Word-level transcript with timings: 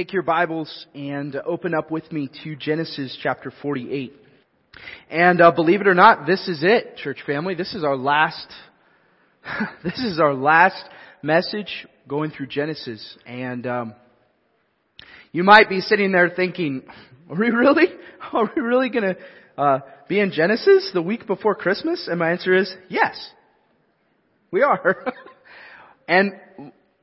Take 0.00 0.14
your 0.14 0.22
Bibles 0.22 0.86
and 0.94 1.36
open 1.44 1.74
up 1.74 1.90
with 1.90 2.10
me 2.10 2.30
to 2.42 2.56
Genesis 2.56 3.18
chapter 3.22 3.52
48. 3.60 4.14
And 5.10 5.42
uh, 5.42 5.50
believe 5.50 5.82
it 5.82 5.86
or 5.86 5.94
not, 5.94 6.26
this 6.26 6.48
is 6.48 6.60
it, 6.62 6.96
church 6.96 7.18
family. 7.26 7.54
This 7.54 7.74
is 7.74 7.84
our 7.84 7.98
last, 7.98 8.46
this 9.84 9.98
is 9.98 10.18
our 10.18 10.32
last 10.32 10.82
message 11.22 11.86
going 12.08 12.30
through 12.30 12.46
Genesis. 12.46 13.18
And 13.26 13.66
um, 13.66 13.94
you 15.32 15.44
might 15.44 15.68
be 15.68 15.82
sitting 15.82 16.12
there 16.12 16.30
thinking, 16.30 16.82
are 17.28 17.36
we 17.38 17.50
really, 17.50 17.88
are 18.32 18.50
we 18.56 18.62
really 18.62 18.88
going 18.88 19.14
to 19.14 19.62
uh, 19.62 19.80
be 20.08 20.18
in 20.18 20.32
Genesis 20.32 20.92
the 20.94 21.02
week 21.02 21.26
before 21.26 21.54
Christmas? 21.54 22.08
And 22.10 22.18
my 22.18 22.30
answer 22.30 22.56
is 22.56 22.74
yes, 22.88 23.22
we 24.50 24.62
are. 24.62 25.12
and 26.08 26.40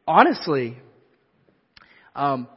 honestly, 0.08 0.80
um, 2.16 2.48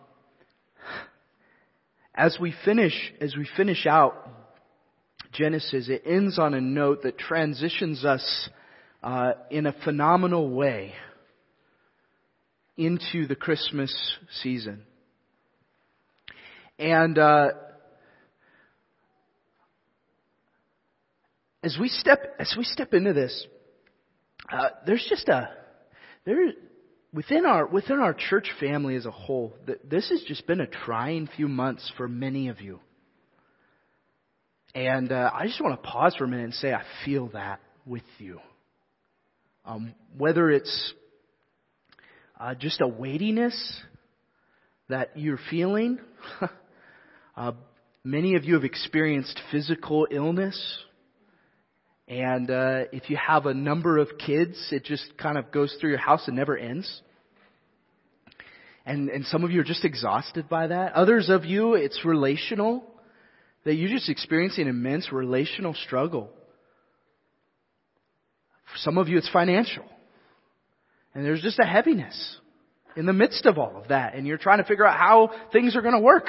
as 2.21 2.37
we 2.39 2.53
finish, 2.67 3.15
as 3.19 3.35
we 3.35 3.49
finish 3.57 3.87
out 3.87 4.29
Genesis, 5.33 5.89
it 5.89 6.03
ends 6.05 6.39
on 6.39 6.53
a 6.53 6.61
note 6.61 7.05
that 7.05 7.17
transitions 7.17 8.05
us 8.05 8.51
uh, 9.03 9.33
in 9.51 9.65
a 9.65 9.73
phenomenal 9.85 10.51
way 10.51 10.93
into 12.77 13.27
the 13.27 13.35
Christmas 13.35 14.19
season. 14.43 14.83
And 16.79 17.17
uh, 17.17 17.49
as 21.63 21.79
we 21.81 21.89
step 21.89 22.37
as 22.39 22.55
we 22.55 22.65
step 22.65 22.93
into 22.93 23.15
this, 23.15 23.47
uh, 24.53 24.69
there's 24.85 25.07
just 25.09 25.27
a 25.31 25.49
there 26.27 26.53
within 27.13 27.45
our 27.45 27.67
within 27.67 27.99
our 27.99 28.15
church 28.15 28.51
family 28.61 28.97
as 28.97 29.07
a 29.07 29.11
whole, 29.11 29.55
this 29.85 30.09
has 30.11 30.23
just 30.27 30.47
been 30.47 30.61
a 30.61 30.67
trying 30.67 31.29
few 31.37 31.49
months 31.49 31.91
for 31.97 32.09
many 32.09 32.49
of 32.49 32.61
you. 32.61 32.81
And 34.75 35.11
uh, 35.11 35.31
I 35.35 35.47
just 35.47 35.61
want 35.61 35.83
to 35.83 35.89
pause 35.89 36.15
for 36.17 36.25
a 36.25 36.29
minute 36.29 36.45
and 36.45 36.55
say 36.55 36.73
I 36.73 36.83
feel 37.05 37.29
that 37.29 37.61
with 37.85 38.05
you. 38.19 38.41
Um, 39.65 39.95
whether 40.17 40.51
it's 40.51 40.95
uh, 42.39 42.55
just 42.55 42.81
a 42.81 42.89
weightiness 42.89 43.81
that 44.89 45.11
you're 45.17 45.41
feeling, 45.51 45.99
uh, 47.37 47.53
many 48.05 48.37
of 48.37 48.45
you 48.45 48.55
have 48.55 48.65
experienced 48.65 49.41
physical 49.51 50.07
illness. 50.11 50.59
And 52.11 52.51
uh, 52.51 52.87
if 52.91 53.09
you 53.09 53.17
have 53.17 53.47
a 53.47 53.55
number 53.55 53.97
of 53.97 54.09
kids, 54.19 54.59
it 54.73 54.85
just 54.85 55.17
kind 55.17 55.39
of 55.39 55.53
goes 55.53 55.75
through 55.81 55.91
your 55.91 56.01
house 56.01 56.27
and 56.27 56.37
never 56.37 56.59
ends. 56.59 57.03
And, 58.85 59.09
and 59.11 59.25
some 59.27 59.45
of 59.45 59.53
you 59.53 59.61
are 59.61 59.65
just 59.65 59.85
exhausted 59.85 60.49
by 60.49 60.67
that. 60.67 60.95
Others 60.95 61.29
of 61.29 61.45
you, 61.45 61.75
it's 61.75 62.05
relational, 62.05 62.83
that 63.65 63.75
you're 63.75 63.91
just 63.91 64.09
experiencing 64.09 64.67
immense 64.67 65.13
relational 65.13 65.73
struggle. 65.73 66.31
For 68.73 68.79
some 68.79 68.99
of 68.99 69.09
you, 69.09 69.17
it's 69.17 69.31
financial. 69.31 69.85
And 71.15 71.25
there's 71.25 71.43
just 71.43 71.61
a 71.61 71.65
heaviness 71.65 72.39
in 72.97 73.07
the 73.07 73.13
midst 73.13 73.47
of 73.47 73.57
all 73.57 73.77
of 73.77 73.89
that. 73.89 74.17
And 74.17 74.27
you're 74.27 74.37
trying 74.37 74.59
to 74.59 74.65
figure 74.65 74.85
out 74.85 74.99
how 74.99 75.31
things 75.53 75.77
are 75.77 75.83
going 75.83 75.95
to 75.95 76.01
work. 76.01 76.27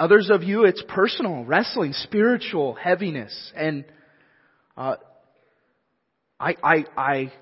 Others 0.00 0.30
of 0.32 0.42
you, 0.42 0.64
it's 0.64 0.82
personal, 0.88 1.44
wrestling, 1.44 1.92
spiritual 1.92 2.72
heaviness. 2.72 3.52
And 3.54 3.84
uh, 4.74 4.96
I, 6.40 6.54
I, 6.62 6.84
I 6.96 7.32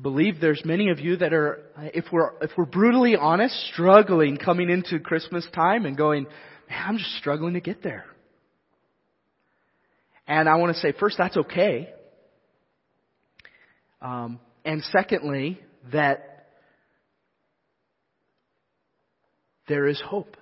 believe 0.00 0.40
there's 0.40 0.62
many 0.64 0.88
of 0.88 1.00
you 1.00 1.18
that 1.18 1.34
are, 1.34 1.60
if 1.76 2.06
we're, 2.10 2.30
if 2.40 2.50
we're 2.56 2.64
brutally 2.64 3.14
honest, 3.14 3.54
struggling 3.74 4.38
coming 4.38 4.70
into 4.70 4.98
Christmas 5.00 5.46
time 5.54 5.84
and 5.84 5.98
going, 5.98 6.24
man, 6.70 6.82
I'm 6.86 6.96
just 6.96 7.14
struggling 7.16 7.52
to 7.54 7.60
get 7.60 7.82
there. 7.82 8.06
And 10.26 10.48
I 10.48 10.56
want 10.56 10.74
to 10.74 10.80
say, 10.80 10.94
first, 10.98 11.18
that's 11.18 11.36
okay. 11.36 11.90
Um, 14.00 14.40
and 14.64 14.82
secondly, 14.84 15.60
that 15.92 16.46
there 19.68 19.86
is 19.86 20.00
hope. 20.00 20.37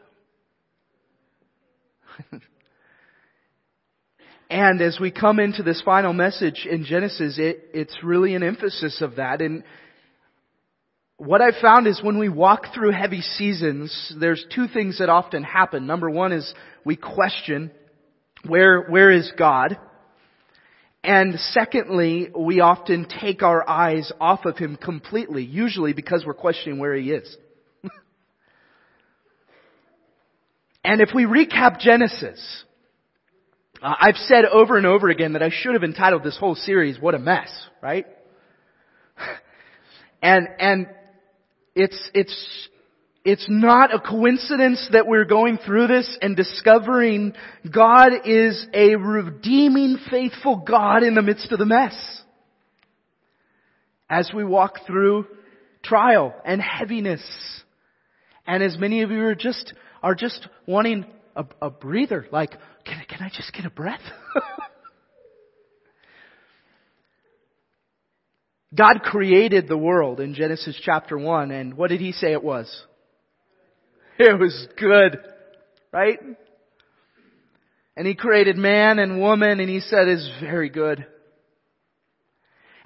And 4.49 4.81
as 4.81 4.99
we 5.01 5.11
come 5.11 5.41
into 5.41 5.63
this 5.63 5.83
final 5.85 6.13
message 6.13 6.67
in 6.71 6.85
Genesis, 6.85 7.37
it, 7.39 7.71
it's 7.75 7.97
really 8.03 8.35
an 8.35 8.45
emphasis 8.45 9.03
of 9.03 9.17
that. 9.17 9.43
And 9.43 9.65
what 11.17 11.43
I've 11.43 11.61
found 11.61 11.89
is 11.89 12.01
when 12.03 12.19
we 12.19 12.29
walk 12.29 12.67
through 12.73 12.93
heavy 12.93 13.23
seasons, 13.23 14.15
there's 14.21 14.45
two 14.55 14.69
things 14.69 14.99
that 14.99 15.09
often 15.09 15.43
happen. 15.43 15.87
Number 15.87 16.09
one 16.09 16.31
is 16.31 16.55
we 16.85 16.95
question, 16.95 17.73
where, 18.47 18.83
where 18.83 19.11
is 19.11 19.33
God? 19.37 19.79
And 21.03 21.39
secondly, 21.41 22.29
we 22.37 22.61
often 22.61 23.07
take 23.21 23.43
our 23.43 23.69
eyes 23.69 24.13
off 24.21 24.45
of 24.45 24.59
Him 24.59 24.77
completely, 24.77 25.45
usually 25.45 25.93
because 25.93 26.25
we're 26.25 26.35
questioning 26.35 26.79
where 26.79 26.95
He 26.95 27.11
is. 27.11 27.37
And 30.87 31.01
if 31.01 31.11
we 31.13 31.25
recap 31.25 31.81
Genesis, 31.81 32.65
uh, 33.83 33.93
I've 34.01 34.17
said 34.17 34.45
over 34.45 34.77
and 34.77 34.87
over 34.87 35.09
again 35.09 35.33
that 35.33 35.43
I 35.43 35.51
should 35.53 35.75
have 35.75 35.83
entitled 35.83 36.23
this 36.23 36.39
whole 36.39 36.55
series, 36.55 37.01
What 37.01 37.17
a 37.17 37.19
Mess, 37.19 37.51
right? 37.83 38.07
and, 40.23 40.47
and 40.61 40.87
it's, 41.75 42.11
it's, 42.15 42.69
it's 43.25 43.47
not 43.49 43.93
a 43.93 43.99
coincidence 43.99 44.89
that 44.93 45.09
we're 45.09 45.25
going 45.25 45.59
through 45.59 45.89
this 45.89 46.17
and 46.23 46.37
discovering 46.37 47.35
God 47.69 48.13
is 48.25 48.65
a 48.73 48.95
redeeming, 48.95 49.99
faithful 50.09 50.63
God 50.67 51.03
in 51.03 51.17
the 51.17 51.23
midst 51.23 51.51
of 51.51 51.59
the 51.59 51.67
mess. 51.67 51.95
As 54.09 54.31
we 54.33 54.45
walk 54.45 54.87
through 54.87 55.27
trial 55.83 56.33
and 56.45 56.63
heaviness. 56.63 57.23
And 58.47 58.63
as 58.63 58.79
many 58.79 59.03
of 59.03 59.11
you 59.11 59.25
are 59.25 59.35
just, 59.35 59.75
are 60.03 60.15
just 60.15 60.49
wanting 60.67 61.07
a, 61.35 61.45
a 61.63 61.71
breather, 61.71 62.27
like, 62.31 62.51
can, 62.85 63.03
can 63.09 63.23
I 63.23 63.29
just 63.29 63.53
get 63.53 63.65
a 63.65 63.71
breath? 63.71 64.01
God 68.75 69.03
created 69.03 69.69
the 69.69 69.79
world 69.79 70.21
in 70.21 70.35
Genesis 70.35 70.79
chapter 70.83 71.17
1, 71.17 71.51
and 71.51 71.75
what 71.75 71.91
did 71.91 72.01
He 72.01 72.13
say 72.13 72.33
it 72.33 72.43
was? 72.43 72.85
It 74.19 74.39
was 74.39 74.67
good, 74.79 75.19
right? 75.93 76.19
And 77.97 78.07
He 78.07 78.15
created 78.15 78.57
man 78.57 78.99
and 78.99 79.21
woman, 79.21 79.61
and 79.61 79.71
He 79.71 79.81
said 79.81 80.09
it's 80.09 80.31
very 80.41 80.69
good. 80.69 81.07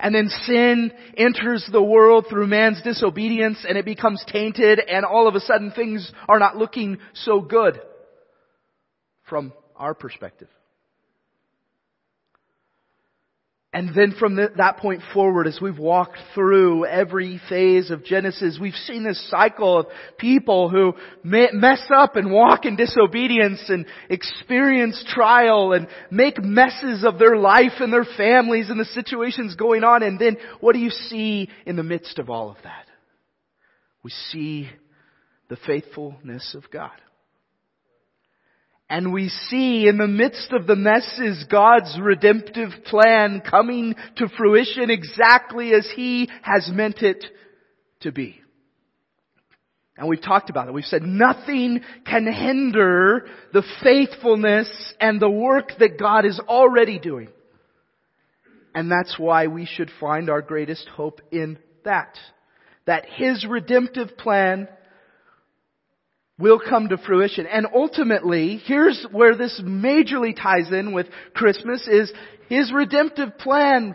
And 0.02 0.14
then 0.14 0.28
sin 0.44 0.92
enters 1.16 1.68
the 1.70 1.82
world 1.82 2.26
through 2.28 2.46
man's 2.46 2.82
disobedience, 2.82 3.64
and 3.68 3.76
it 3.76 3.84
becomes 3.84 4.24
tainted, 4.26 4.80
and 4.80 5.04
all 5.04 5.28
of 5.28 5.34
a 5.34 5.40
sudden 5.40 5.72
things 5.72 6.10
are 6.28 6.38
not 6.38 6.56
looking 6.56 6.98
so 7.12 7.40
good 7.40 7.80
from 9.28 9.52
our 9.76 9.94
perspective. 9.94 10.48
And 13.72 13.94
then 13.94 14.14
from 14.18 14.34
that 14.34 14.78
point 14.78 15.00
forward, 15.14 15.46
as 15.46 15.60
we've 15.62 15.78
walked 15.78 16.18
through 16.34 16.86
every 16.86 17.40
phase 17.48 17.92
of 17.92 18.04
Genesis, 18.04 18.58
we've 18.60 18.74
seen 18.74 19.04
this 19.04 19.30
cycle 19.30 19.78
of 19.78 19.86
people 20.18 20.68
who 20.68 20.94
mess 21.22 21.80
up 21.94 22.16
and 22.16 22.32
walk 22.32 22.64
in 22.64 22.74
disobedience 22.74 23.62
and 23.68 23.86
experience 24.08 25.04
trial 25.14 25.72
and 25.72 25.86
make 26.10 26.42
messes 26.42 27.04
of 27.04 27.20
their 27.20 27.36
life 27.36 27.74
and 27.78 27.92
their 27.92 28.06
families 28.16 28.70
and 28.70 28.80
the 28.80 28.84
situations 28.86 29.54
going 29.54 29.84
on. 29.84 30.02
And 30.02 30.18
then 30.18 30.36
what 30.58 30.72
do 30.72 30.80
you 30.80 30.90
see 30.90 31.48
in 31.64 31.76
the 31.76 31.84
midst 31.84 32.18
of 32.18 32.28
all 32.28 32.50
of 32.50 32.56
that? 32.64 32.86
We 34.02 34.10
see 34.10 34.68
the 35.48 35.58
faithfulness 35.64 36.56
of 36.56 36.68
God. 36.72 36.90
And 38.90 39.12
we 39.12 39.28
see 39.28 39.86
in 39.86 39.98
the 39.98 40.08
midst 40.08 40.52
of 40.52 40.66
the 40.66 40.74
messes 40.74 41.44
God's 41.48 41.96
redemptive 42.02 42.70
plan 42.86 43.40
coming 43.40 43.94
to 44.16 44.28
fruition 44.36 44.90
exactly 44.90 45.72
as 45.72 45.88
He 45.94 46.28
has 46.42 46.68
meant 46.72 47.00
it 47.02 47.24
to 48.00 48.10
be. 48.10 48.40
And 49.96 50.08
we've 50.08 50.20
talked 50.20 50.50
about 50.50 50.66
it. 50.66 50.74
We've 50.74 50.84
said 50.84 51.02
nothing 51.02 51.82
can 52.04 52.26
hinder 52.26 53.28
the 53.52 53.62
faithfulness 53.80 54.68
and 54.98 55.20
the 55.20 55.30
work 55.30 55.72
that 55.78 55.96
God 55.96 56.24
is 56.24 56.40
already 56.40 56.98
doing. 56.98 57.28
And 58.74 58.90
that's 58.90 59.16
why 59.20 59.46
we 59.46 59.66
should 59.66 59.90
find 60.00 60.28
our 60.28 60.42
greatest 60.42 60.88
hope 60.88 61.20
in 61.30 61.60
that. 61.84 62.18
That 62.86 63.06
His 63.06 63.46
redemptive 63.48 64.18
plan 64.18 64.66
will 66.40 66.60
come 66.60 66.88
to 66.88 66.98
fruition. 66.98 67.46
And 67.46 67.66
ultimately, 67.74 68.60
here's 68.64 69.06
where 69.12 69.36
this 69.36 69.60
majorly 69.64 70.34
ties 70.34 70.72
in 70.72 70.92
with 70.92 71.06
Christmas 71.34 71.86
is 71.86 72.12
His 72.48 72.72
redemptive 72.72 73.38
plan 73.38 73.94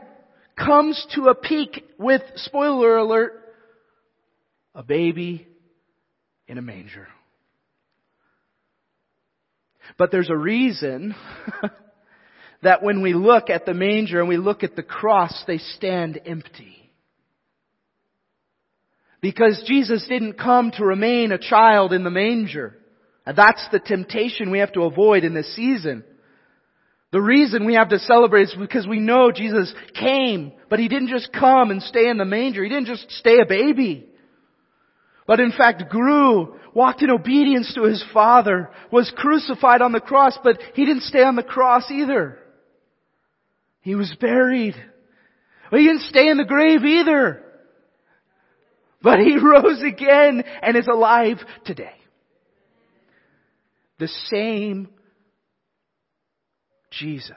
comes 0.58 1.06
to 1.16 1.28
a 1.28 1.36
peak 1.36 1.84
with, 1.98 2.22
spoiler 2.36 2.98
alert, 2.98 3.34
a 4.74 4.84
baby 4.84 5.48
in 6.48 6.58
a 6.58 6.62
manger. 6.62 7.08
But 9.98 10.12
there's 10.12 10.30
a 10.30 10.38
reason 10.38 11.16
that 12.64 12.84
when 12.84 13.02
we 13.02 13.14
look 13.14 13.50
at 13.50 13.66
the 13.66 13.74
manger 13.74 14.20
and 14.20 14.30
we 14.30 14.38
look 14.38 14.64
at 14.64 14.76
the 14.76 14.84
cross, 14.84 15.44
they 15.48 15.58
stand 15.58 16.20
empty. 16.26 16.85
Because 19.22 19.64
Jesus 19.68 20.06
didn't 20.08 20.38
come 20.38 20.72
to 20.72 20.86
remain 20.86 21.32
a 21.32 21.38
child 21.38 21.94
in 21.94 22.04
the 22.04 22.10
manger. 22.10 22.78
And 23.26 23.38
that's 23.38 23.68
the 23.72 23.80
temptation 23.80 24.52
we 24.52 24.60
have 24.60 24.74
to 24.74 24.84
avoid 24.84 25.24
in 25.24 25.34
this 25.34 25.56
season. 25.56 26.04
The 27.12 27.22
reason 27.22 27.66
we 27.66 27.76
have 27.76 27.90
to 27.90 28.00
celebrate 28.00 28.50
is 28.50 28.56
because 28.60 28.86
we 28.86 29.00
know 29.00 29.32
Jesus 29.32 29.74
came, 29.94 30.52
but 30.70 30.80
He 30.80 30.88
didn't 30.88 31.08
just 31.08 31.32
come 31.32 31.72
and 31.72 31.82
stay 31.82 32.10
in 32.10 32.18
the 32.18 32.26
manger. 32.26 32.62
He 32.62 32.70
didn't 32.70 32.88
just 32.88 33.10
stay 33.12 33.40
a 33.40 33.46
baby. 33.46 34.06
But 35.26 35.40
in 35.40 35.52
fact 35.52 35.90
grew, 35.90 36.60
walked 36.74 37.02
in 37.02 37.10
obedience 37.10 37.74
to 37.76 37.84
His 37.84 38.04
Father, 38.14 38.70
was 38.92 39.14
crucified 39.16 39.82
on 39.82 39.92
the 39.92 40.02
cross, 40.02 40.38
but 40.44 40.60
He 40.74 40.86
didn't 40.86 41.04
stay 41.04 41.24
on 41.24 41.36
the 41.36 41.44
cross 41.44 41.90
either. 41.90 42.38
He 43.82 43.96
was 43.96 44.14
buried. 44.20 44.76
He 45.72 45.78
didn't 45.78 46.02
stay 46.02 46.28
in 46.28 46.38
the 46.38 46.44
grave 46.44 46.84
either. 46.84 47.45
But 49.06 49.20
he 49.20 49.38
rose 49.42 49.84
again 49.84 50.44
and 50.64 50.76
is 50.76 50.88
alive 50.88 51.38
today. 51.64 51.94
The 54.00 54.08
same 54.08 54.90
Jesus 56.90 57.36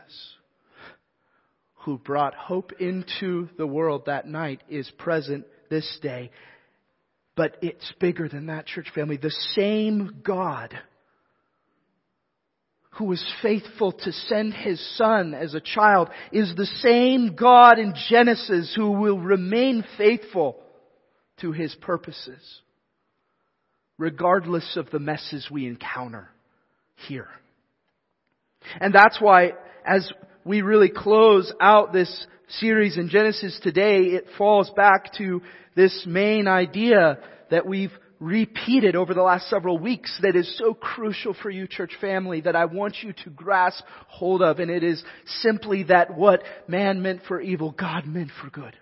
who 1.85 1.99
brought 1.99 2.35
hope 2.35 2.73
into 2.81 3.51
the 3.59 3.67
world 3.67 4.05
that 4.07 4.27
night 4.27 4.63
is 4.71 4.91
present 4.97 5.45
this 5.69 5.99
day. 6.01 6.31
But 7.37 7.59
it's 7.61 7.93
bigger 8.01 8.31
than 8.31 8.47
that, 8.47 8.67
church 8.67 8.89
family. 8.95 9.19
The 9.19 9.37
same 9.55 10.23
God 10.25 10.75
who 12.93 13.05
was 13.05 13.23
faithful 13.43 13.93
to 13.93 14.11
send 14.11 14.55
his 14.55 14.81
son 14.97 15.35
as 15.35 15.53
a 15.53 15.61
child 15.61 16.09
is 16.33 16.55
the 16.57 16.67
same 16.67 17.37
God 17.37 17.79
in 17.79 17.93
Genesis 18.09 18.73
who 18.75 18.93
will 18.93 19.19
remain 19.21 19.85
faithful 19.99 20.63
to 21.41 21.53
His 21.53 21.75
purposes, 21.77 22.61
regardless 23.99 24.77
of 24.77 24.91
the 24.91 24.99
messes 24.99 25.49
we 25.51 25.67
encounter 25.67 26.29
here. 27.07 27.29
And 28.81 28.95
that's 28.95 29.21
why, 29.21 29.53
as 29.85 30.11
we 30.45 30.63
really 30.63 30.91
close 30.91 31.53
out 31.61 31.93
this 31.93 32.27
series 32.49 32.97
in 32.97 33.09
Genesis 33.09 33.59
today, 33.63 34.05
it 34.05 34.27
falls 34.37 34.71
back 34.71 35.13
to 35.19 35.43
this 35.77 36.05
main 36.07 36.49
idea 36.49 37.19
that 37.51 37.67
we've 37.67 37.93
repeated 38.21 38.97
over 38.97 39.15
the 39.15 39.23
last 39.23 39.49
several 39.49 39.79
weeks 39.79 40.19
that 40.23 40.35
is 40.35 40.59
so 40.59 40.75
crucial 40.75 41.35
for 41.41 41.51
you, 41.51 41.69
church 41.69 41.93
family, 42.01 42.41
that 42.41 42.57
I 42.57 42.65
want 42.65 42.97
you 43.03 43.13
to 43.25 43.31
grasp 43.31 43.85
hold 44.09 44.43
of. 44.43 44.59
And 44.59 44.71
it 44.71 44.83
is 44.83 45.03
simply 45.27 45.85
that 45.85 46.17
what 46.17 46.43
man 46.67 47.01
meant 47.03 47.23
for 47.29 47.41
evil, 47.41 47.71
God 47.71 48.07
meant 48.07 48.31
for 48.43 48.51
good. 48.51 48.77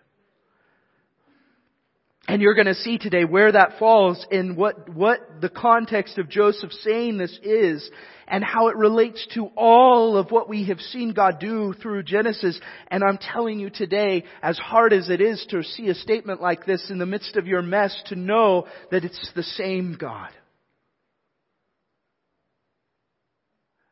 And 2.28 2.43
you're 2.43 2.55
going 2.55 2.67
to 2.67 2.75
see 2.75 2.99
today 2.99 3.25
where 3.25 3.52
that 3.52 3.78
falls 3.78 4.26
in 4.31 4.56
what, 4.56 4.88
what 4.88 5.40
the 5.40 5.49
context 5.49 6.19
of 6.19 6.28
Joseph 6.28 6.73
saying 6.73 7.19
this 7.19 7.38
is 7.43 7.88
and 8.26 8.43
how 8.43 8.67
it 8.67 8.76
relates 8.76 9.25
to 9.34 9.46
all 9.56 10.17
of 10.17 10.32
what 10.32 10.49
we 10.49 10.64
have 10.67 10.81
seen 10.81 11.12
God 11.12 11.38
do 11.38 11.73
through 11.75 12.02
Genesis. 12.02 12.58
And 12.88 13.05
I'm 13.05 13.19
telling 13.19 13.61
you 13.61 13.70
today, 13.70 14.25
as 14.43 14.58
hard 14.58 14.93
as 14.93 15.08
it 15.08 15.20
is 15.20 15.46
to 15.50 15.62
see 15.62 15.88
a 15.88 15.94
statement 15.94 16.40
like 16.43 16.67
this 16.67 16.90
in 16.90 16.99
the 16.99 17.06
midst 17.06 17.37
of 17.37 17.46
your 17.46 17.62
mess, 17.62 17.96
to 18.06 18.17
know 18.17 18.67
that 18.90 19.05
it's 19.05 19.31
the 19.37 19.44
same 19.44 19.96
God. 19.99 20.31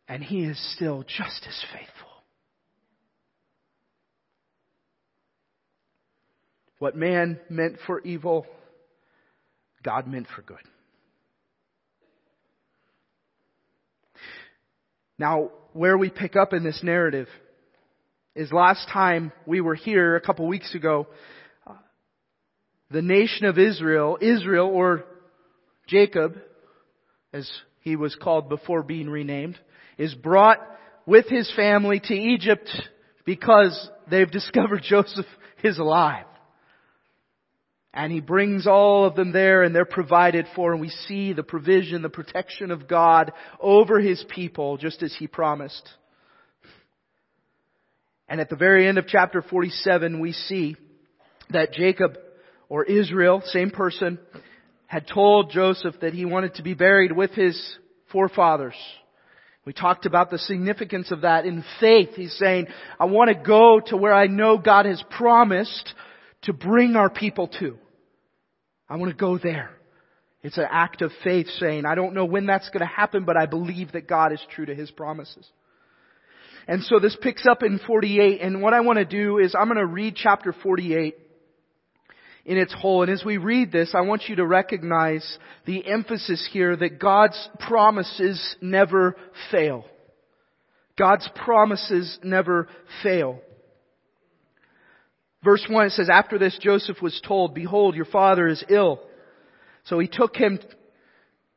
And 0.09 0.23
He 0.23 0.45
is 0.45 0.59
still 0.75 1.05
just 1.05 1.47
as 1.47 1.65
faithful. 1.73 2.13
What 6.85 6.97
man 6.97 7.41
meant 7.49 7.79
for 7.87 8.03
evil, 8.03 8.45
God 9.83 10.07
meant 10.07 10.27
for 10.37 10.43
good. 10.43 10.59
Now, 15.19 15.49
where 15.73 15.97
we 15.97 16.11
pick 16.11 16.37
up 16.37 16.53
in 16.53 16.63
this 16.63 16.81
narrative 16.83 17.27
is 18.35 18.53
last 18.53 18.87
time 18.93 19.33
we 19.47 19.63
were 19.63 19.75
here 19.75 20.15
a 20.15 20.21
couple 20.21 20.47
weeks 20.47 20.75
ago, 20.75 21.07
the 22.91 23.01
nation 23.01 23.47
of 23.47 23.59
Israel, 23.59 24.19
Israel 24.21 24.67
or 24.69 25.07
Jacob, 25.87 26.37
as 27.33 27.51
he 27.81 27.97
was 27.97 28.15
called 28.15 28.51
before 28.51 28.83
being 28.83 29.09
renamed, 29.09 29.59
is 29.97 30.15
brought 30.15 30.59
with 31.07 31.31
his 31.31 31.51
family 31.57 31.99
to 31.99 32.15
Egypt 32.15 32.69
because 33.25 33.89
they've 34.11 34.31
discovered 34.31 34.83
Joseph 34.83 35.25
is 35.63 35.79
alive. 35.79 36.27
And 37.96 38.11
he 38.11 38.20
brings 38.20 38.67
all 38.67 39.05
of 39.05 39.14
them 39.14 39.31
there 39.31 39.62
and 39.62 39.73
they're 39.73 39.85
provided 39.85 40.46
for 40.56 40.73
and 40.73 40.81
we 40.81 40.88
see 40.88 41.32
the 41.32 41.44
provision, 41.44 42.02
the 42.02 42.08
protection 42.08 42.73
of 42.73 42.88
God 42.88 43.32
over 43.61 44.00
his 44.00 44.23
people 44.29 44.76
just 44.76 45.00
as 45.05 45.14
he 45.17 45.29
promised. 45.29 45.88
And 48.28 48.40
at 48.40 48.50
the 48.50 48.57
very 48.57 48.88
end 48.88 48.99
of 48.99 49.07
chapter 49.07 49.42
47 49.42 50.19
we 50.19 50.33
see 50.33 50.75
that 51.50 51.73
Jacob 51.73 52.19
or 52.69 52.83
Israel, 52.85 53.42
same 53.47 53.71
person, 53.71 54.19
had 54.87 55.07
told 55.07 55.52
Joseph 55.52 55.95
that 56.00 56.14
he 56.14 56.25
wanted 56.25 56.54
to 56.54 56.64
be 56.64 56.75
buried 56.75 57.12
with 57.12 57.30
his 57.30 57.78
forefathers. 58.11 58.75
We 59.64 59.73
talked 59.73 60.04
about 60.04 60.30
the 60.30 60.38
significance 60.38 61.12
of 61.12 61.21
that 61.21 61.47
in 61.47 61.64
faith. 61.78 62.11
He's 62.16 62.37
saying, 62.38 62.66
I 62.99 63.04
want 63.04 63.28
to 63.28 63.35
go 63.35 63.80
to 63.87 63.97
where 63.97 64.12
I 64.12 64.26
know 64.26 64.59
God 64.59 64.85
has 64.85 65.02
promised 65.16 65.95
to 66.42 66.52
bring 66.52 66.97
our 66.97 67.09
people 67.09 67.49
to. 67.61 67.78
I 68.95 68.97
want 68.97 69.11
to 69.11 69.17
go 69.17 69.39
there. 69.39 69.71
It's 70.45 70.57
an 70.57 70.69
act 70.71 71.03
of 71.03 71.11
faith 71.25 71.49
saying, 71.59 71.85
I 71.85 71.97
don't 71.97 72.15
know 72.15 72.27
when 72.27 72.47
that's 72.47 72.69
going 72.71 72.79
to 72.79 72.87
happen, 72.87 73.25
but 73.25 73.37
I 73.37 73.47
believe 73.47 73.91
that 73.91 74.07
God 74.07 74.33
is 74.33 74.41
true 74.55 74.67
to 74.67 74.75
His 74.75 74.89
promises. 74.93 75.45
And 76.69 76.81
so 76.85 77.01
this 77.01 77.17
picks 77.21 77.45
up 77.45 77.65
in 77.65 77.81
48, 77.85 78.41
and 78.41 78.63
what 78.63 78.73
I 78.73 78.83
want 78.83 79.01
to 79.01 79.05
do 79.05 79.39
is 79.39 79.53
I'm 79.53 79.67
going 79.67 79.79
to 79.79 79.85
read 79.85 80.15
chapter 80.15 80.53
48 80.53 81.17
in 82.45 82.57
its 82.57 82.73
whole. 82.73 83.03
And 83.03 83.11
as 83.11 83.25
we 83.25 83.37
read 83.37 83.73
this, 83.73 83.97
I 83.97 84.03
want 84.03 84.29
you 84.29 84.37
to 84.37 84.47
recognize 84.47 85.39
the 85.67 85.85
emphasis 85.85 86.49
here 86.53 86.77
that 86.77 87.01
God's 87.01 87.49
promises 87.67 88.55
never 88.61 89.17
fail. 89.51 89.87
God's 90.97 91.29
promises 91.35 92.17
never 92.23 92.69
fail. 93.03 93.41
Verse 95.45 95.65
1 95.69 95.87
it 95.87 95.91
says, 95.91 96.09
After 96.11 96.39
this 96.39 96.59
Joseph 96.61 97.03
was 97.03 97.21
told, 97.25 97.55
Behold, 97.55 97.95
your 97.95 98.07
father 98.07 98.49
is 98.49 98.65
ill. 98.71 99.01
So 99.85 99.99
he 99.99 100.09
took 100.09 100.35
him, 100.35 100.59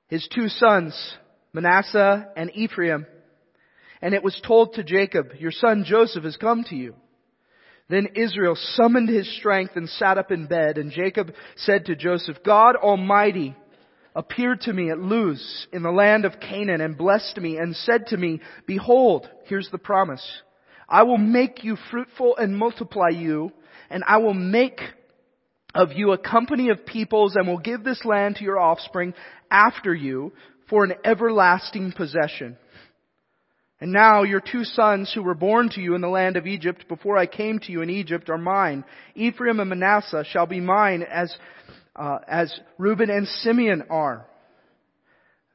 his 0.10 0.28
two 0.34 0.50
sons, 0.50 0.94
Manasseh 1.54 2.28
and 2.36 2.52
Ephraim, 2.54 3.06
and 4.02 4.14
it 4.14 4.24
was 4.24 4.40
told 4.46 4.74
to 4.74 4.84
Jacob, 4.84 5.30
Your 5.40 5.52
son 5.52 5.86
Joseph 5.88 6.26
has 6.26 6.36
come 6.36 6.66
to 6.66 6.76
you. 6.76 6.96
Then 7.90 8.10
Israel 8.16 8.58
summoned 8.58 9.08
his 9.08 9.34
strength 9.38 9.78
and 9.78 9.88
sat 9.88 10.18
up 10.18 10.32
in 10.32 10.48
bed, 10.48 10.78
and 10.78 10.92
Jacob 10.92 11.34
said 11.56 11.86
to 11.86 11.96
Joseph, 11.96 12.38
God 12.46 12.76
Almighty 12.76 13.56
appeared 14.14 14.62
to 14.62 14.74
me 14.74 14.92
at 14.92 15.00
Luz 15.00 15.68
in 15.72 15.84
the 15.84 15.92
land 15.92 16.26
of 16.26 16.42
Canaan 16.42 16.82
and 16.82 16.98
blessed 16.98 17.38
me 17.38 17.58
and 17.58 17.74
said 17.76 18.08
to 18.08 18.18
me, 18.18 18.42
Behold, 18.66 19.30
here's 19.46 19.70
the 19.72 19.78
promise. 19.78 20.26
I 20.90 21.04
will 21.04 21.18
make 21.18 21.64
you 21.64 21.78
fruitful 21.90 22.36
and 22.36 22.58
multiply 22.58 23.10
you 23.10 23.52
and 23.90 24.04
I 24.08 24.18
will 24.18 24.34
make 24.34 24.80
of 25.74 25.94
you 25.94 26.12
a 26.12 26.18
company 26.18 26.70
of 26.70 26.86
peoples 26.86 27.36
and 27.36 27.48
will 27.48 27.60
give 27.60 27.84
this 27.84 28.04
land 28.04 28.38
to 28.38 28.44
your 28.44 28.60
offspring 28.60 29.14
after 29.52 29.94
you 29.94 30.34
for 30.70 30.84
an 30.84 30.94
everlasting 31.06 31.94
possession. 31.96 32.58
And 33.80 33.92
now 33.92 34.24
your 34.24 34.42
two 34.42 34.64
sons 34.64 35.12
who 35.14 35.22
were 35.22 35.36
born 35.36 35.70
to 35.70 35.82
you 35.82 35.94
in 35.94 36.02
the 36.02 36.08
land 36.08 36.36
of 36.36 36.48
Egypt 36.48 36.88
before 36.88 37.16
I 37.16 37.28
came 37.28 37.60
to 37.60 37.72
you 37.72 37.82
in 37.82 37.92
Egypt 37.92 38.30
are 38.30 38.38
mine. 38.38 38.84
Ephraim 39.14 39.60
and 39.60 39.70
Manasseh 39.70 40.24
shall 40.32 40.48
be 40.48 40.60
mine 40.60 41.04
as, 41.04 41.36
uh, 41.96 42.18
as 42.28 42.60
Reuben 42.80 43.12
and 43.12 43.28
Simeon 43.28 43.84
are. 43.90 44.26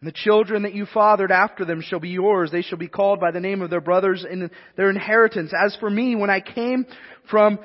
And 0.01 0.09
the 0.09 0.12
children 0.12 0.62
that 0.62 0.75
you 0.75 0.87
fathered 0.87 1.33
after 1.33 1.65
them 1.65 1.81
shall 1.81 2.01
be 2.01 2.11
yours. 2.11 2.51
They 2.53 2.62
shall 2.62 2.79
be 2.79 2.89
called 2.89 3.19
by 3.19 3.33
the 3.33 3.41
name 3.41 3.61
of 3.61 3.71
their 3.71 3.81
brothers 3.81 4.25
in 4.29 4.51
their 4.77 4.91
inheritance. 4.91 5.53
As 5.53 5.77
for 5.81 5.91
me, 5.91 6.15
when 6.15 6.31
I 6.31 6.41
came 6.41 6.87
from 7.29 7.59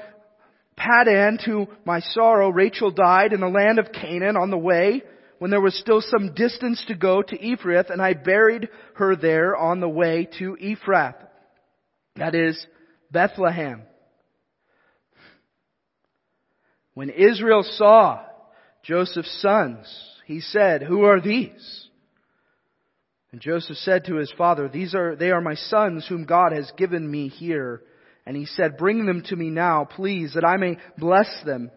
Paddan 0.77 1.43
to 1.45 1.67
my 1.85 1.99
sorrow, 1.99 2.49
Rachel 2.49 2.91
died 2.91 3.33
in 3.33 3.39
the 3.39 3.47
land 3.47 3.79
of 3.79 3.91
Canaan 3.91 4.37
on 4.37 4.51
the 4.51 4.57
way 4.57 5.01
when 5.39 5.51
there 5.51 5.61
was 5.61 5.77
still 5.77 6.01
some 6.01 6.33
distance 6.33 6.83
to 6.87 6.95
go 6.95 7.21
to 7.21 7.37
Ephrath, 7.37 7.89
and 7.89 8.01
I 8.01 8.13
buried 8.13 8.69
her 8.95 9.15
there 9.15 9.55
on 9.55 9.79
the 9.79 9.89
way 9.89 10.27
to 10.39 10.57
Ephrath. 10.61 11.15
That 12.15 12.35
is 12.35 12.65
Bethlehem. 13.11 13.83
When 16.93 17.09
Israel 17.09 17.63
saw 17.63 18.21
Joseph's 18.83 19.41
sons, 19.41 19.85
he 20.25 20.39
said, 20.39 20.81
Who 20.81 21.03
are 21.03 21.21
these? 21.21 21.87
And 23.31 23.41
Joseph 23.41 23.77
said 23.77 24.05
to 24.05 24.15
his 24.15 24.33
father, 24.35 24.67
These 24.67 24.95
are, 24.95 25.15
they 25.15 25.29
are 25.29 25.41
my 25.41 25.53
sons 25.55 26.07
whom 26.07 26.25
God 26.25 26.53
has 26.53 26.71
given 26.75 27.09
me 27.09 27.27
here. 27.27 27.83
And 28.27 28.35
he 28.35 28.45
said, 28.45 28.77
Bring 28.77 29.05
them 29.05 29.23
to 29.27 29.35
me 29.37 29.49
now, 29.49 29.85
please, 29.85 30.33
that 30.33 30.43
I 30.43 30.57
may 30.57 30.75
bless 30.97 31.29
them. 31.45 31.71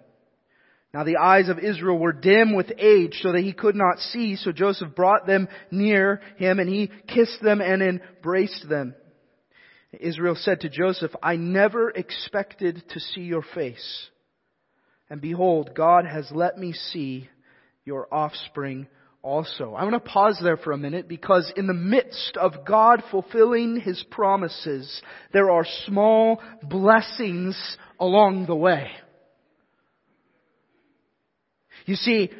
Now 0.92 1.04
the 1.04 1.18
eyes 1.18 1.48
of 1.48 1.60
Israel 1.60 1.96
were 1.96 2.12
dim 2.12 2.56
with 2.56 2.72
age 2.76 3.20
so 3.22 3.30
that 3.30 3.42
he 3.42 3.52
could 3.52 3.76
not 3.76 4.00
see, 4.00 4.34
so 4.34 4.50
Joseph 4.50 4.96
brought 4.96 5.28
them 5.28 5.46
near 5.70 6.20
him 6.38 6.58
and 6.58 6.68
he 6.68 6.90
kissed 7.06 7.40
them 7.40 7.60
and 7.60 7.80
embraced 7.80 8.68
them. 8.68 8.96
Israel 9.92 10.34
said 10.36 10.62
to 10.62 10.68
Joseph, 10.68 11.12
I 11.22 11.36
never 11.36 11.88
expected 11.88 12.82
to 12.88 12.98
see 12.98 13.20
your 13.20 13.44
face. 13.54 14.08
And 15.08 15.20
behold, 15.20 15.70
God 15.76 16.04
has 16.04 16.28
let 16.32 16.58
me 16.58 16.72
see 16.72 17.28
your 17.84 18.12
offspring 18.12 18.88
also. 19.22 19.74
I 19.74 19.84
want 19.84 19.94
to 20.02 20.10
pause 20.10 20.38
there 20.42 20.56
for 20.56 20.72
a 20.72 20.78
minute 20.78 21.08
because 21.08 21.52
in 21.56 21.66
the 21.66 21.74
midst 21.74 22.36
of 22.36 22.64
God 22.66 23.02
fulfilling 23.10 23.80
His 23.80 24.02
promises, 24.10 25.02
there 25.32 25.50
are 25.50 25.66
small 25.86 26.40
blessings 26.62 27.76
along 27.98 28.46
the 28.46 28.56
way. 28.56 28.90
You 31.86 31.96
see, 31.96 32.30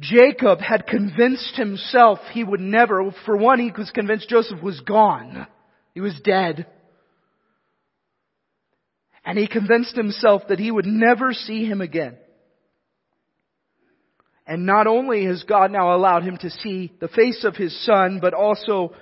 Jacob 0.00 0.60
had 0.60 0.86
convinced 0.86 1.56
himself 1.56 2.18
he 2.32 2.44
would 2.44 2.60
never, 2.60 3.10
for 3.26 3.36
one, 3.36 3.58
he 3.58 3.72
was 3.76 3.90
convinced 3.90 4.28
Joseph 4.28 4.62
was 4.62 4.80
gone. 4.80 5.46
He 5.94 6.00
was 6.00 6.18
dead. 6.22 6.66
And 9.24 9.36
he 9.36 9.48
convinced 9.48 9.96
himself 9.96 10.42
that 10.48 10.58
he 10.58 10.70
would 10.70 10.86
never 10.86 11.32
see 11.32 11.64
him 11.64 11.80
again. 11.80 12.16
And 14.48 14.64
not 14.64 14.86
only 14.86 15.26
has 15.26 15.44
God 15.44 15.70
now 15.70 15.94
allowed 15.94 16.22
him 16.22 16.38
to 16.38 16.48
see 16.48 16.90
the 17.00 17.08
face 17.08 17.44
of 17.44 17.54
his 17.54 17.78
son, 17.84 18.18
but 18.20 18.32
also 18.32 18.94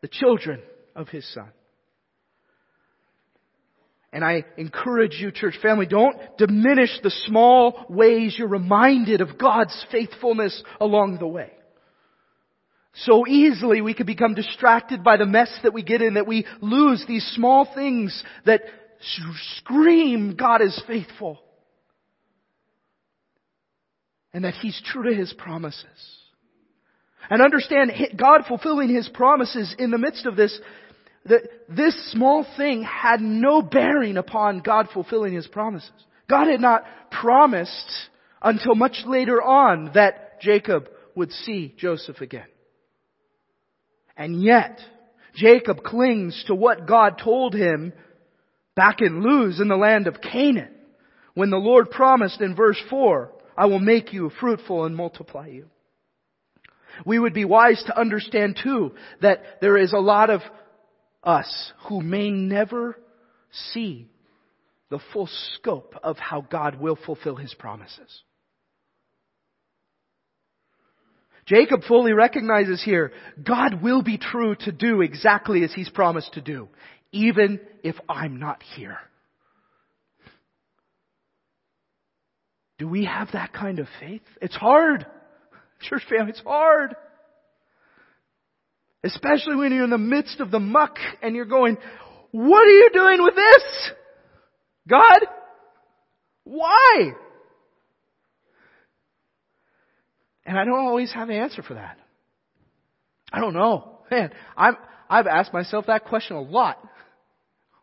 the 0.00 0.06
children 0.06 0.62
of 0.94 1.08
his 1.08 1.28
son. 1.34 1.50
And 4.12 4.24
I 4.24 4.44
encourage 4.56 5.16
you, 5.18 5.32
church 5.32 5.58
family, 5.60 5.86
don't 5.86 6.16
diminish 6.38 6.90
the 7.02 7.10
small 7.26 7.84
ways 7.90 8.36
you're 8.38 8.46
reminded 8.46 9.20
of 9.20 9.38
God's 9.38 9.86
faithfulness 9.90 10.62
along 10.80 11.18
the 11.18 11.26
way. 11.26 11.50
So 12.94 13.26
easily 13.26 13.80
we 13.80 13.92
can 13.92 14.06
become 14.06 14.34
distracted 14.34 15.02
by 15.02 15.16
the 15.16 15.26
mess 15.26 15.50
that 15.64 15.74
we 15.74 15.82
get 15.82 16.00
in 16.00 16.14
that 16.14 16.28
we 16.28 16.46
lose 16.62 17.04
these 17.08 17.26
small 17.34 17.68
things 17.74 18.22
that 18.46 18.62
scream 19.58 20.36
God 20.36 20.62
is 20.62 20.80
faithful. 20.86 21.40
And 24.32 24.44
that 24.44 24.54
He's 24.54 24.80
true 24.84 25.10
to 25.10 25.14
His 25.14 25.32
promises. 25.32 25.84
And 27.30 27.42
understand 27.42 27.92
God 28.16 28.42
fulfilling 28.46 28.94
His 28.94 29.08
promises 29.08 29.74
in 29.78 29.90
the 29.90 29.98
midst 29.98 30.26
of 30.26 30.36
this 30.36 30.58
that 31.24 31.42
this 31.68 32.10
small 32.12 32.46
thing 32.56 32.82
had 32.82 33.20
no 33.20 33.60
bearing 33.60 34.16
upon 34.16 34.60
God 34.60 34.88
fulfilling 34.92 35.34
His 35.34 35.46
promises. 35.46 35.90
God 36.28 36.46
had 36.46 36.60
not 36.60 36.84
promised 37.10 37.90
until 38.42 38.74
much 38.74 39.02
later 39.06 39.42
on 39.42 39.90
that 39.94 40.40
Jacob 40.40 40.88
would 41.14 41.32
see 41.32 41.74
Joseph 41.76 42.20
again. 42.20 42.46
And 44.16 44.42
yet, 44.42 44.80
Jacob 45.34 45.82
clings 45.82 46.44
to 46.46 46.54
what 46.54 46.86
God 46.86 47.20
told 47.22 47.54
him 47.54 47.92
back 48.74 49.00
in 49.00 49.22
Luz 49.22 49.60
in 49.60 49.68
the 49.68 49.76
land 49.76 50.06
of 50.06 50.20
Canaan. 50.20 50.74
When 51.34 51.50
the 51.50 51.56
Lord 51.56 51.90
promised 51.90 52.40
in 52.40 52.56
verse 52.56 52.80
4, 52.90 53.32
I 53.58 53.66
will 53.66 53.80
make 53.80 54.12
you 54.12 54.30
fruitful 54.38 54.84
and 54.84 54.94
multiply 54.94 55.48
you. 55.48 55.66
We 57.04 57.18
would 57.18 57.34
be 57.34 57.44
wise 57.44 57.82
to 57.86 57.98
understand 57.98 58.60
too 58.62 58.92
that 59.20 59.60
there 59.60 59.76
is 59.76 59.92
a 59.92 59.98
lot 59.98 60.30
of 60.30 60.42
us 61.24 61.72
who 61.88 62.00
may 62.00 62.30
never 62.30 62.96
see 63.72 64.06
the 64.90 65.00
full 65.12 65.28
scope 65.54 65.96
of 66.04 66.18
how 66.18 66.42
God 66.42 66.80
will 66.80 66.96
fulfill 67.04 67.34
His 67.34 67.52
promises. 67.52 68.22
Jacob 71.44 71.82
fully 71.82 72.12
recognizes 72.12 72.80
here, 72.84 73.10
God 73.42 73.82
will 73.82 74.02
be 74.02 74.18
true 74.18 74.54
to 74.54 74.70
do 74.70 75.00
exactly 75.00 75.64
as 75.64 75.74
He's 75.74 75.90
promised 75.90 76.34
to 76.34 76.40
do, 76.40 76.68
even 77.10 77.58
if 77.82 77.96
I'm 78.08 78.38
not 78.38 78.62
here. 78.76 78.98
Do 82.78 82.88
we 82.88 83.04
have 83.04 83.28
that 83.32 83.52
kind 83.52 83.80
of 83.80 83.88
faith? 84.00 84.22
It's 84.40 84.54
hard. 84.54 85.06
Church 85.80 86.02
family, 86.08 86.30
it's 86.30 86.40
hard. 86.40 86.94
Especially 89.04 89.56
when 89.56 89.72
you're 89.72 89.84
in 89.84 89.90
the 89.90 89.98
midst 89.98 90.40
of 90.40 90.50
the 90.50 90.58
muck 90.58 90.96
and 91.22 91.36
you're 91.36 91.44
going, 91.44 91.76
what 92.30 92.66
are 92.66 92.70
you 92.70 92.90
doing 92.92 93.22
with 93.22 93.34
this? 93.34 93.90
God? 94.88 95.26
Why? 96.44 97.12
And 100.44 100.58
I 100.58 100.64
don't 100.64 100.78
always 100.78 101.12
have 101.12 101.28
an 101.28 101.36
answer 101.36 101.62
for 101.62 101.74
that. 101.74 101.98
I 103.32 103.40
don't 103.40 103.52
know. 103.52 103.98
Man, 104.10 104.32
I'm, 104.56 104.76
I've 105.08 105.26
asked 105.26 105.52
myself 105.52 105.86
that 105.86 106.06
question 106.06 106.36
a 106.36 106.40
lot. 106.40 106.78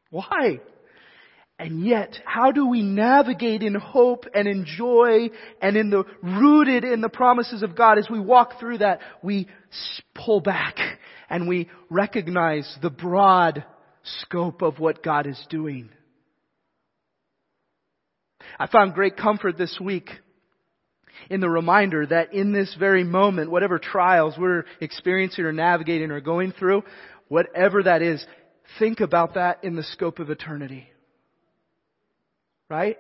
Why? 0.09 0.59
And 1.57 1.85
yet, 1.85 2.19
how 2.25 2.51
do 2.51 2.67
we 2.67 2.81
navigate 2.81 3.63
in 3.63 3.75
hope 3.75 4.25
and 4.33 4.45
in 4.45 4.65
joy 4.65 5.29
and 5.61 5.77
in 5.77 5.89
the 5.89 6.03
rooted 6.21 6.83
in 6.83 6.99
the 6.99 7.07
promises 7.07 7.63
of 7.63 7.77
God 7.77 7.97
as 7.97 8.09
we 8.09 8.19
walk 8.19 8.59
through 8.59 8.79
that? 8.79 8.99
We 9.23 9.47
pull 10.13 10.41
back 10.41 10.75
and 11.29 11.47
we 11.47 11.69
recognize 11.89 12.77
the 12.81 12.89
broad 12.89 13.63
scope 14.03 14.61
of 14.61 14.79
what 14.79 15.01
God 15.01 15.27
is 15.27 15.41
doing. 15.49 15.89
I 18.59 18.67
found 18.67 18.93
great 18.93 19.15
comfort 19.15 19.57
this 19.57 19.79
week 19.79 20.09
in 21.29 21.39
the 21.39 21.49
reminder 21.49 22.05
that 22.05 22.33
in 22.33 22.51
this 22.51 22.75
very 22.77 23.05
moment, 23.05 23.49
whatever 23.49 23.79
trials 23.79 24.35
we're 24.37 24.65
experiencing 24.81 25.45
or 25.45 25.53
navigating 25.53 26.11
or 26.11 26.19
going 26.19 26.51
through, 26.51 26.83
whatever 27.29 27.81
that 27.83 28.01
is, 28.01 28.25
think 28.77 28.99
about 28.99 29.35
that 29.35 29.63
in 29.63 29.77
the 29.77 29.83
scope 29.83 30.19
of 30.19 30.29
eternity. 30.29 30.89
Right? 32.69 32.97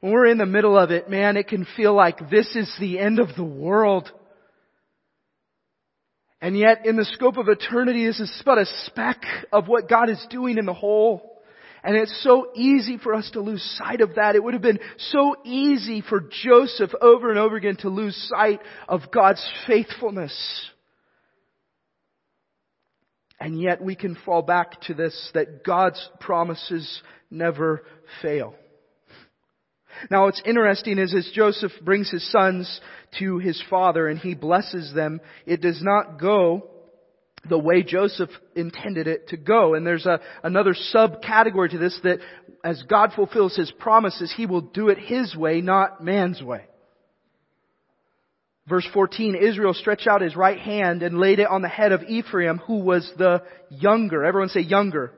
When 0.00 0.12
we're 0.12 0.26
in 0.26 0.38
the 0.38 0.46
middle 0.46 0.76
of 0.76 0.90
it, 0.90 1.08
man, 1.08 1.36
it 1.36 1.48
can 1.48 1.66
feel 1.76 1.94
like 1.94 2.30
this 2.30 2.56
is 2.56 2.74
the 2.80 2.98
end 2.98 3.20
of 3.20 3.28
the 3.36 3.44
world. 3.44 4.10
And 6.40 6.58
yet, 6.58 6.86
in 6.86 6.96
the 6.96 7.04
scope 7.04 7.36
of 7.36 7.48
eternity, 7.48 8.04
this 8.04 8.18
is 8.18 8.42
but 8.44 8.58
a 8.58 8.66
speck 8.86 9.22
of 9.52 9.68
what 9.68 9.88
God 9.88 10.10
is 10.10 10.26
doing 10.28 10.58
in 10.58 10.66
the 10.66 10.74
whole. 10.74 11.32
And 11.84 11.96
it's 11.96 12.22
so 12.22 12.48
easy 12.54 12.98
for 12.98 13.14
us 13.14 13.30
to 13.32 13.40
lose 13.40 13.62
sight 13.78 14.00
of 14.00 14.16
that. 14.16 14.36
It 14.36 14.42
would 14.42 14.54
have 14.54 14.62
been 14.62 14.80
so 14.98 15.36
easy 15.44 16.00
for 16.00 16.28
Joseph 16.44 16.90
over 17.00 17.30
and 17.30 17.38
over 17.38 17.56
again 17.56 17.76
to 17.78 17.88
lose 17.88 18.16
sight 18.28 18.60
of 18.88 19.10
God's 19.12 19.44
faithfulness. 19.66 20.32
And 23.40 23.60
yet 23.60 23.82
we 23.82 23.96
can 23.96 24.16
fall 24.24 24.42
back 24.42 24.80
to 24.82 24.94
this 24.94 25.30
that 25.34 25.64
God's 25.64 26.08
promises 26.20 27.02
never 27.32 27.82
fail. 28.20 28.54
Now 30.10 30.24
what's 30.24 30.42
interesting 30.44 30.98
is 30.98 31.14
as 31.14 31.30
Joseph 31.34 31.72
brings 31.82 32.10
his 32.10 32.28
sons 32.30 32.80
to 33.18 33.38
his 33.38 33.62
father 33.68 34.08
and 34.08 34.18
he 34.18 34.34
blesses 34.34 34.92
them, 34.94 35.20
it 35.46 35.60
does 35.60 35.80
not 35.82 36.20
go 36.20 36.68
the 37.48 37.58
way 37.58 37.82
Joseph 37.82 38.30
intended 38.54 39.06
it 39.06 39.28
to 39.28 39.36
go. 39.36 39.74
And 39.74 39.86
there's 39.86 40.06
a, 40.06 40.20
another 40.42 40.74
subcategory 40.94 41.70
to 41.70 41.78
this 41.78 41.98
that 42.04 42.18
as 42.64 42.82
God 42.84 43.12
fulfills 43.14 43.56
his 43.56 43.72
promises, 43.78 44.32
he 44.36 44.46
will 44.46 44.60
do 44.60 44.88
it 44.88 44.98
his 44.98 45.34
way, 45.36 45.60
not 45.60 46.02
man's 46.02 46.42
way. 46.42 46.66
Verse 48.68 48.86
14, 48.94 49.34
Israel 49.34 49.74
stretched 49.74 50.06
out 50.06 50.20
his 50.20 50.36
right 50.36 50.58
hand 50.58 51.02
and 51.02 51.18
laid 51.18 51.40
it 51.40 51.48
on 51.48 51.62
the 51.62 51.68
head 51.68 51.90
of 51.90 52.04
Ephraim, 52.04 52.58
who 52.58 52.78
was 52.78 53.10
the 53.18 53.42
younger. 53.70 54.24
Everyone 54.24 54.48
say 54.48 54.60
younger. 54.60 55.12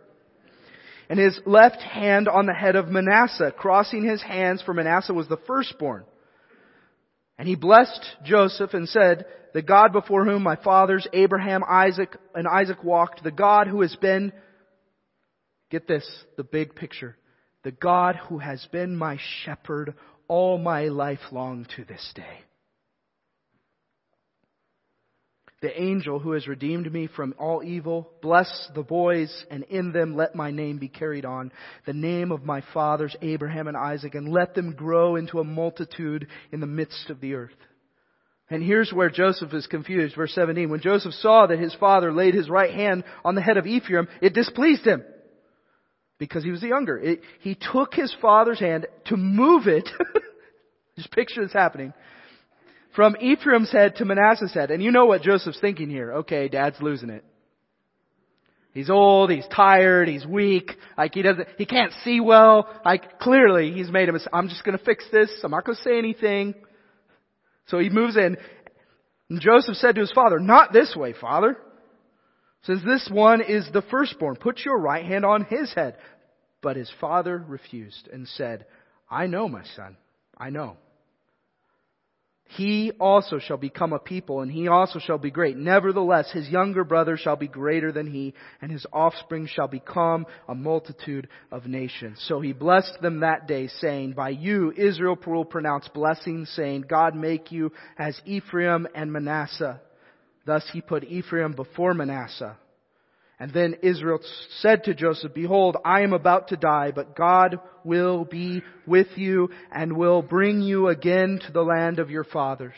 And 1.08 1.18
his 1.18 1.38
left 1.44 1.80
hand 1.80 2.28
on 2.28 2.46
the 2.46 2.54
head 2.54 2.76
of 2.76 2.88
Manasseh, 2.88 3.52
crossing 3.56 4.04
his 4.04 4.22
hands, 4.22 4.62
for 4.62 4.72
Manasseh 4.72 5.12
was 5.12 5.28
the 5.28 5.40
firstborn. 5.46 6.04
And 7.38 7.48
he 7.48 7.56
blessed 7.56 8.04
Joseph 8.24 8.74
and 8.74 8.88
said, 8.88 9.26
The 9.52 9.62
God 9.62 9.92
before 9.92 10.24
whom 10.24 10.42
my 10.42 10.56
fathers 10.56 11.06
Abraham, 11.12 11.62
Isaac, 11.68 12.16
and 12.34 12.46
Isaac 12.46 12.82
walked, 12.82 13.22
the 13.22 13.30
God 13.30 13.66
who 13.66 13.82
has 13.82 13.94
been, 13.96 14.32
get 15.70 15.88
this, 15.88 16.08
the 16.36 16.44
big 16.44 16.74
picture, 16.74 17.16
the 17.64 17.72
God 17.72 18.16
who 18.28 18.38
has 18.38 18.64
been 18.70 18.96
my 18.96 19.18
shepherd 19.44 19.94
all 20.28 20.58
my 20.58 20.84
life 20.84 21.20
long 21.32 21.66
to 21.76 21.84
this 21.84 22.12
day. 22.14 22.40
The 25.64 25.82
angel 25.82 26.18
who 26.18 26.32
has 26.32 26.46
redeemed 26.46 26.92
me 26.92 27.06
from 27.06 27.34
all 27.38 27.62
evil. 27.64 28.10
Bless 28.20 28.68
the 28.74 28.82
boys, 28.82 29.32
and 29.50 29.64
in 29.64 29.92
them 29.92 30.14
let 30.14 30.34
my 30.34 30.50
name 30.50 30.76
be 30.76 30.88
carried 30.88 31.24
on, 31.24 31.50
the 31.86 31.94
name 31.94 32.32
of 32.32 32.44
my 32.44 32.62
fathers 32.74 33.16
Abraham 33.22 33.66
and 33.66 33.74
Isaac, 33.74 34.14
and 34.14 34.28
let 34.28 34.54
them 34.54 34.74
grow 34.74 35.16
into 35.16 35.40
a 35.40 35.44
multitude 35.44 36.26
in 36.52 36.60
the 36.60 36.66
midst 36.66 37.08
of 37.08 37.18
the 37.22 37.32
earth. 37.32 37.56
And 38.50 38.62
here's 38.62 38.92
where 38.92 39.08
Joseph 39.08 39.54
is 39.54 39.66
confused. 39.66 40.16
Verse 40.16 40.34
17. 40.34 40.68
When 40.68 40.82
Joseph 40.82 41.14
saw 41.14 41.46
that 41.46 41.58
his 41.58 41.74
father 41.76 42.12
laid 42.12 42.34
his 42.34 42.50
right 42.50 42.74
hand 42.74 43.02
on 43.24 43.34
the 43.34 43.40
head 43.40 43.56
of 43.56 43.66
Ephraim, 43.66 44.06
it 44.20 44.34
displeased 44.34 44.86
him. 44.86 45.02
Because 46.18 46.44
he 46.44 46.50
was 46.50 46.60
the 46.60 46.68
younger. 46.68 46.98
It, 46.98 47.22
he 47.40 47.56
took 47.72 47.94
his 47.94 48.14
father's 48.20 48.60
hand 48.60 48.86
to 49.06 49.16
move 49.16 49.66
it. 49.66 49.88
Just 50.96 51.10
picture 51.10 51.42
this 51.42 51.54
happening 51.54 51.94
from 52.94 53.16
Ephraim's 53.20 53.72
head 53.72 53.96
to 53.96 54.04
Manasseh's 54.04 54.54
head. 54.54 54.70
And 54.70 54.82
you 54.82 54.90
know 54.90 55.06
what 55.06 55.22
Joseph's 55.22 55.60
thinking 55.60 55.90
here. 55.90 56.12
Okay, 56.12 56.48
dad's 56.48 56.80
losing 56.80 57.10
it. 57.10 57.24
He's 58.72 58.90
old, 58.90 59.30
he's 59.30 59.46
tired, 59.54 60.08
he's 60.08 60.26
weak, 60.26 60.72
like 60.98 61.14
he 61.14 61.22
doesn't, 61.22 61.46
he 61.58 61.64
can't 61.64 61.92
see 62.02 62.18
well, 62.18 62.68
like 62.84 63.20
clearly 63.20 63.70
he's 63.70 63.88
made 63.88 64.08
a 64.08 64.12
mistake. 64.12 64.32
I'm 64.32 64.48
just 64.48 64.64
gonna 64.64 64.78
fix 64.78 65.04
this, 65.12 65.30
I'm 65.44 65.52
not 65.52 65.64
gonna 65.64 65.78
say 65.78 65.96
anything. 65.96 66.54
So 67.66 67.78
he 67.78 67.88
moves 67.88 68.16
in. 68.16 68.36
And 69.30 69.40
Joseph 69.40 69.76
said 69.76 69.94
to 69.94 70.00
his 70.00 70.10
father, 70.10 70.40
not 70.40 70.72
this 70.72 70.94
way, 70.96 71.14
father. 71.18 71.56
Since 72.64 72.82
this 72.82 73.08
one 73.12 73.42
is 73.42 73.68
the 73.72 73.82
firstborn, 73.82 74.36
put 74.36 74.64
your 74.64 74.78
right 74.78 75.04
hand 75.04 75.24
on 75.24 75.44
his 75.44 75.72
head. 75.72 75.96
But 76.60 76.76
his 76.76 76.90
father 77.00 77.44
refused 77.46 78.08
and 78.12 78.26
said, 78.26 78.66
I 79.08 79.28
know, 79.28 79.48
my 79.48 79.62
son, 79.76 79.96
I 80.36 80.50
know. 80.50 80.78
He 82.50 82.92
also 83.00 83.38
shall 83.38 83.56
become 83.56 83.92
a 83.92 83.98
people, 83.98 84.40
and 84.40 84.52
he 84.52 84.68
also 84.68 84.98
shall 84.98 85.18
be 85.18 85.30
great. 85.30 85.56
Nevertheless, 85.56 86.30
his 86.30 86.48
younger 86.48 86.84
brother 86.84 87.16
shall 87.16 87.36
be 87.36 87.48
greater 87.48 87.90
than 87.90 88.06
he, 88.06 88.34
and 88.60 88.70
his 88.70 88.86
offspring 88.92 89.46
shall 89.46 89.66
become 89.66 90.26
a 90.48 90.54
multitude 90.54 91.28
of 91.50 91.66
nations. 91.66 92.22
So 92.28 92.40
he 92.40 92.52
blessed 92.52 93.00
them 93.00 93.20
that 93.20 93.48
day, 93.48 93.68
saying, 93.68 94.12
By 94.12 94.30
you 94.30 94.72
Israel 94.76 95.18
will 95.26 95.44
pronounce 95.44 95.88
blessings, 95.88 96.50
saying, 96.50 96.84
God 96.88 97.16
make 97.16 97.50
you 97.50 97.72
as 97.98 98.20
Ephraim 98.24 98.86
and 98.94 99.12
Manasseh. 99.12 99.80
Thus 100.46 100.68
he 100.72 100.82
put 100.82 101.04
Ephraim 101.04 101.52
before 101.54 101.94
Manasseh 101.94 102.58
and 103.38 103.52
then 103.52 103.76
Israel 103.82 104.20
said 104.60 104.84
to 104.84 104.94
Joseph, 104.94 105.34
Behold, 105.34 105.76
I 105.84 106.02
am 106.02 106.12
about 106.12 106.48
to 106.48 106.56
die, 106.56 106.92
but 106.94 107.16
God 107.16 107.58
will 107.82 108.24
be 108.24 108.62
with 108.86 109.08
you 109.16 109.50
and 109.72 109.96
will 109.96 110.22
bring 110.22 110.60
you 110.60 110.88
again 110.88 111.40
to 111.44 111.52
the 111.52 111.62
land 111.62 111.98
of 111.98 112.10
your 112.10 112.24
fathers. 112.24 112.74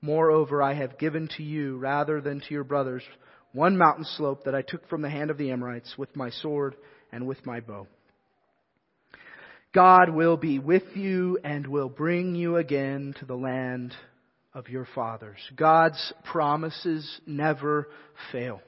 Moreover, 0.00 0.60
I 0.60 0.74
have 0.74 0.98
given 0.98 1.28
to 1.36 1.44
you, 1.44 1.78
rather 1.78 2.20
than 2.20 2.40
to 2.40 2.46
your 2.50 2.64
brothers, 2.64 3.04
one 3.52 3.76
mountain 3.76 4.04
slope 4.16 4.44
that 4.44 4.54
I 4.54 4.62
took 4.62 4.88
from 4.88 5.02
the 5.02 5.10
hand 5.10 5.30
of 5.30 5.38
the 5.38 5.52
Amorites 5.52 5.94
with 5.96 6.16
my 6.16 6.30
sword 6.30 6.74
and 7.12 7.26
with 7.26 7.46
my 7.46 7.60
bow. 7.60 7.86
God 9.72 10.10
will 10.10 10.36
be 10.36 10.58
with 10.58 10.96
you 10.96 11.38
and 11.44 11.66
will 11.66 11.88
bring 11.88 12.34
you 12.34 12.56
again 12.56 13.14
to 13.20 13.24
the 13.24 13.36
land 13.36 13.94
of 14.52 14.68
your 14.68 14.86
fathers. 14.94 15.38
God's 15.56 16.12
promises 16.24 17.20
never 17.26 17.88
fail. 18.32 18.60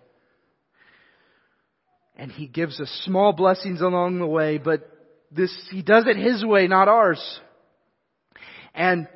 And 2.16 2.30
He 2.30 2.46
gives 2.46 2.80
us 2.80 3.02
small 3.04 3.32
blessings 3.32 3.80
along 3.80 4.18
the 4.18 4.26
way, 4.26 4.58
but 4.58 4.88
this, 5.30 5.52
He 5.70 5.82
does 5.82 6.04
it 6.06 6.16
His 6.16 6.44
way, 6.44 6.68
not 6.68 6.88
ours. 6.88 7.40
And 8.74 9.08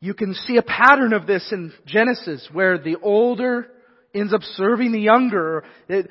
you 0.00 0.14
can 0.14 0.34
see 0.34 0.56
a 0.56 0.62
pattern 0.62 1.12
of 1.12 1.26
this 1.26 1.48
in 1.52 1.72
Genesis 1.86 2.48
where 2.52 2.78
the 2.78 2.96
older 3.02 3.68
ends 4.14 4.32
up 4.32 4.42
serving 4.42 4.92
the 4.92 5.00
younger. 5.00 5.64
It, 5.88 6.10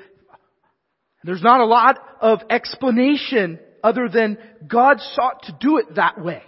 there's 1.24 1.44
not 1.44 1.62
a 1.62 1.66
lot 1.66 1.98
of 2.22 2.40
explanation 2.50 3.60
other 3.84 4.10
than 4.10 4.38
God 4.68 5.00
sought 5.14 5.44
to 5.44 5.58
do 5.60 5.78
it 5.78 5.96
that 5.96 6.22
way. 6.22 6.42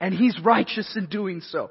And 0.00 0.14
He's 0.14 0.38
righteous 0.42 0.96
in 0.96 1.06
doing 1.06 1.40
so. 1.40 1.70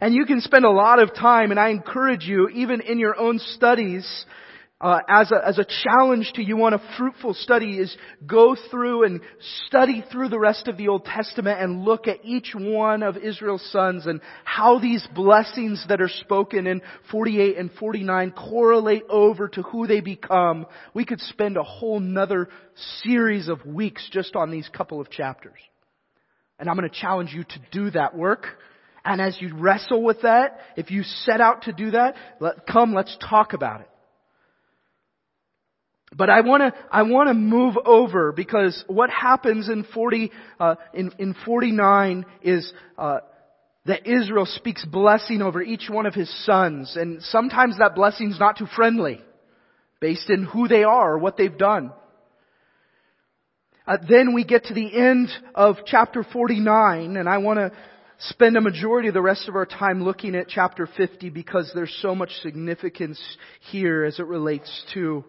And 0.00 0.14
you 0.14 0.24
can 0.24 0.40
spend 0.40 0.64
a 0.64 0.70
lot 0.70 1.02
of 1.02 1.14
time, 1.14 1.50
and 1.50 1.60
I 1.60 1.70
encourage 1.70 2.24
you, 2.24 2.48
even 2.48 2.80
in 2.80 2.98
your 2.98 3.18
own 3.18 3.38
studies, 3.38 4.26
uh, 4.82 4.98
as 5.08 5.30
a 5.30 5.40
as 5.46 5.58
a 5.58 5.64
challenge 5.84 6.32
to 6.34 6.42
you 6.42 6.64
on 6.64 6.74
a 6.74 6.82
fruitful 6.98 7.34
study 7.34 7.78
is 7.78 7.96
go 8.26 8.56
through 8.68 9.04
and 9.04 9.20
study 9.66 10.04
through 10.10 10.28
the 10.28 10.38
rest 10.38 10.66
of 10.66 10.76
the 10.76 10.88
Old 10.88 11.04
Testament 11.04 11.60
and 11.60 11.84
look 11.84 12.08
at 12.08 12.24
each 12.24 12.52
one 12.52 13.04
of 13.04 13.16
Israel's 13.16 13.64
sons 13.70 14.06
and 14.06 14.20
how 14.44 14.80
these 14.80 15.06
blessings 15.14 15.84
that 15.88 16.02
are 16.02 16.08
spoken 16.08 16.66
in 16.66 16.82
48 17.12 17.58
and 17.58 17.70
49 17.78 18.32
correlate 18.32 19.04
over 19.08 19.46
to 19.50 19.62
who 19.62 19.86
they 19.86 20.00
become. 20.00 20.66
We 20.94 21.04
could 21.04 21.20
spend 21.20 21.56
a 21.56 21.62
whole 21.62 22.00
nother 22.00 22.48
series 23.04 23.46
of 23.48 23.64
weeks 23.64 24.08
just 24.10 24.34
on 24.34 24.50
these 24.50 24.68
couple 24.68 25.00
of 25.00 25.10
chapters. 25.10 25.58
And 26.58 26.68
I'm 26.68 26.76
going 26.76 26.90
to 26.90 27.00
challenge 27.00 27.32
you 27.32 27.44
to 27.44 27.60
do 27.70 27.90
that 27.92 28.16
work. 28.16 28.46
And 29.04 29.20
as 29.20 29.36
you 29.40 29.54
wrestle 29.54 30.02
with 30.02 30.22
that, 30.22 30.60
if 30.76 30.90
you 30.90 31.02
set 31.02 31.40
out 31.40 31.62
to 31.62 31.72
do 31.72 31.92
that, 31.92 32.14
let, 32.40 32.66
come, 32.66 32.94
let's 32.94 33.16
talk 33.28 33.52
about 33.52 33.80
it. 33.80 33.88
But 36.14 36.28
I 36.28 36.42
want 36.42 36.62
to 36.62 36.80
I 36.90 37.02
want 37.04 37.28
to 37.28 37.34
move 37.34 37.74
over 37.86 38.32
because 38.32 38.84
what 38.86 39.08
happens 39.08 39.70
in 39.70 39.84
40 39.94 40.30
uh, 40.60 40.74
in 40.92 41.10
in 41.18 41.34
49 41.46 42.26
is 42.42 42.70
uh, 42.98 43.20
that 43.86 44.06
Israel 44.06 44.46
speaks 44.46 44.84
blessing 44.84 45.40
over 45.40 45.62
each 45.62 45.88
one 45.88 46.06
of 46.06 46.14
his 46.14 46.30
sons, 46.44 46.96
and 46.96 47.22
sometimes 47.22 47.78
that 47.78 47.94
blessing 47.94 48.30
is 48.30 48.38
not 48.38 48.58
too 48.58 48.66
friendly, 48.76 49.22
based 50.00 50.28
in 50.28 50.44
who 50.44 50.68
they 50.68 50.84
are 50.84 51.14
or 51.14 51.18
what 51.18 51.36
they've 51.36 51.56
done. 51.56 51.92
Uh, 53.86 53.96
then 54.08 54.34
we 54.34 54.44
get 54.44 54.64
to 54.64 54.74
the 54.74 54.94
end 54.94 55.28
of 55.54 55.76
chapter 55.86 56.24
49, 56.30 57.16
and 57.16 57.28
I 57.28 57.38
want 57.38 57.58
to 57.58 57.72
spend 58.28 58.56
a 58.56 58.60
majority 58.60 59.08
of 59.08 59.14
the 59.14 59.22
rest 59.22 59.48
of 59.48 59.56
our 59.56 59.66
time 59.66 60.04
looking 60.04 60.34
at 60.34 60.48
chapter 60.48 60.88
50 60.96 61.30
because 61.30 61.70
there's 61.74 61.96
so 62.00 62.14
much 62.14 62.30
significance 62.42 63.20
here 63.70 64.04
as 64.04 64.18
it 64.18 64.26
relates 64.26 64.84
to 64.94 65.24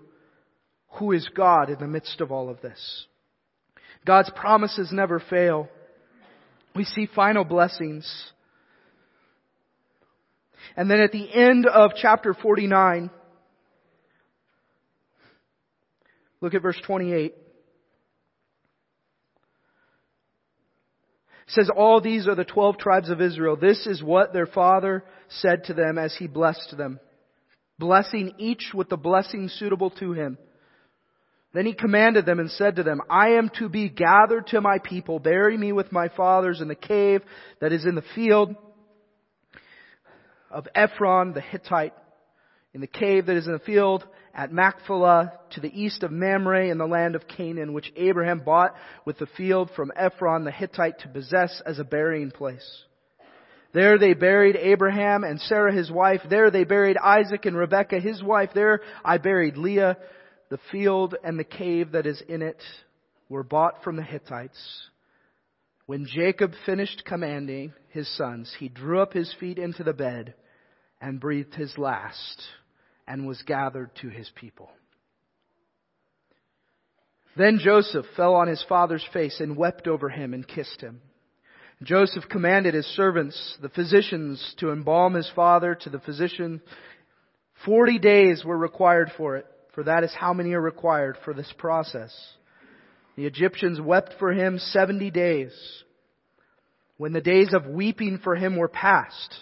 who 0.93 1.11
is 1.11 1.27
God 1.35 1.69
in 1.69 1.79
the 1.79 1.87
midst 1.87 2.21
of 2.21 2.31
all 2.31 2.49
of 2.49 2.61
this. 2.61 3.07
God's 4.05 4.29
promises 4.35 4.89
never 4.91 5.19
fail. 5.19 5.69
We 6.75 6.83
see 6.83 7.07
final 7.15 7.43
blessings. 7.43 8.05
And 10.75 10.89
then 10.89 10.99
at 10.99 11.11
the 11.11 11.33
end 11.33 11.65
of 11.65 11.91
chapter 11.95 12.33
49, 12.33 13.09
look 16.41 16.53
at 16.53 16.61
verse 16.61 16.79
28. 16.85 17.33
Says, 21.53 21.69
All 21.75 22.01
these 22.01 22.27
are 22.27 22.35
the 22.35 22.45
twelve 22.45 22.77
tribes 22.77 23.09
of 23.09 23.21
Israel. 23.21 23.55
This 23.55 23.87
is 23.87 24.03
what 24.03 24.33
their 24.33 24.45
father 24.45 25.03
said 25.29 25.65
to 25.65 25.73
them 25.73 25.97
as 25.97 26.15
he 26.17 26.27
blessed 26.27 26.75
them, 26.77 26.99
blessing 27.79 28.33
each 28.37 28.71
with 28.73 28.89
the 28.89 28.97
blessing 28.97 29.49
suitable 29.49 29.89
to 29.91 30.13
him. 30.13 30.37
Then 31.53 31.65
he 31.67 31.73
commanded 31.73 32.25
them 32.25 32.39
and 32.39 32.49
said 32.49 32.77
to 32.77 32.83
them, 32.83 33.01
I 33.09 33.31
am 33.31 33.49
to 33.59 33.69
be 33.69 33.87
gathered 33.87 34.47
to 34.47 34.61
my 34.61 34.79
people. 34.79 35.19
Bury 35.19 35.55
me 35.55 35.71
with 35.71 35.91
my 35.91 36.09
fathers 36.09 36.61
in 36.61 36.67
the 36.67 36.75
cave 36.75 37.21
that 37.61 37.71
is 37.71 37.85
in 37.85 37.93
the 37.93 38.03
field 38.15 38.55
of 40.49 40.67
Ephron 40.73 41.33
the 41.33 41.41
Hittite, 41.41 41.93
in 42.73 42.81
the 42.81 42.87
cave 42.87 43.27
that 43.27 43.37
is 43.37 43.45
in 43.45 43.53
the 43.53 43.59
field 43.59 44.03
at 44.33 44.51
Machpelah 44.51 45.33
to 45.51 45.59
the 45.59 45.79
east 45.79 46.01
of 46.01 46.11
Mamre 46.11 46.69
in 46.69 46.79
the 46.79 46.87
land 46.87 47.15
of 47.15 47.27
Canaan, 47.27 47.73
which 47.73 47.93
Abraham 47.95 48.39
bought 48.39 48.75
with 49.05 49.19
the 49.19 49.27
field 49.37 49.69
from 49.75 49.91
Ephron 49.95 50.43
the 50.43 50.51
Hittite 50.51 50.99
to 50.99 51.07
possess 51.07 51.61
as 51.65 51.77
a 51.77 51.83
burying 51.83 52.31
place. 52.31 52.67
There 53.73 53.97
they 53.97 54.13
buried 54.13 54.55
Abraham 54.55 55.23
and 55.23 55.39
Sarah 55.41 55.73
his 55.73 55.91
wife. 55.91 56.21
There 56.29 56.51
they 56.51 56.63
buried 56.63 56.97
Isaac 56.97 57.45
and 57.45 57.55
Rebekah 57.55 57.99
his 57.99 58.23
wife. 58.23 58.49
There 58.53 58.81
I 59.03 59.17
buried 59.17 59.57
Leah. 59.57 59.97
The 60.49 60.59
field 60.71 61.15
and 61.23 61.39
the 61.39 61.43
cave 61.43 61.93
that 61.93 62.05
is 62.05 62.21
in 62.27 62.41
it 62.41 62.61
were 63.29 63.43
bought 63.43 63.83
from 63.83 63.95
the 63.95 64.03
Hittites. 64.03 64.89
When 65.85 66.05
Jacob 66.05 66.53
finished 66.65 67.03
commanding 67.05 67.73
his 67.89 68.07
sons, 68.15 68.55
he 68.57 68.69
drew 68.69 69.01
up 69.01 69.13
his 69.13 69.33
feet 69.39 69.57
into 69.57 69.83
the 69.83 69.93
bed 69.93 70.35
and 71.01 71.19
breathed 71.19 71.55
his 71.55 71.77
last 71.77 72.43
and 73.07 73.27
was 73.27 73.41
gathered 73.43 73.91
to 74.01 74.09
his 74.09 74.29
people. 74.35 74.69
Then 77.35 77.59
Joseph 77.59 78.05
fell 78.15 78.35
on 78.35 78.47
his 78.47 78.63
father's 78.69 79.05
face 79.11 79.39
and 79.39 79.57
wept 79.57 79.87
over 79.87 80.09
him 80.09 80.33
and 80.33 80.47
kissed 80.47 80.81
him. 80.81 81.01
Joseph 81.81 82.23
commanded 82.29 82.73
his 82.73 82.85
servants, 82.85 83.57
the 83.61 83.69
physicians, 83.69 84.53
to 84.59 84.71
embalm 84.71 85.15
his 85.15 85.29
father 85.35 85.75
to 85.75 85.89
the 85.89 85.99
physician. 85.99 86.61
Forty 87.65 87.99
days 87.99 88.43
were 88.45 88.57
required 88.57 89.11
for 89.17 89.37
it, 89.37 89.45
for 89.73 89.83
that 89.83 90.03
is 90.03 90.13
how 90.13 90.33
many 90.33 90.53
are 90.53 90.61
required 90.61 91.17
for 91.25 91.33
this 91.33 91.51
process. 91.57 92.13
The 93.15 93.25
Egyptians 93.25 93.81
wept 93.81 94.13
for 94.19 94.31
him 94.31 94.59
seventy 94.59 95.11
days. 95.11 95.53
When 96.97 97.13
the 97.13 97.21
days 97.21 97.53
of 97.53 97.65
weeping 97.65 98.19
for 98.23 98.35
him 98.35 98.55
were 98.55 98.69
past, 98.69 99.35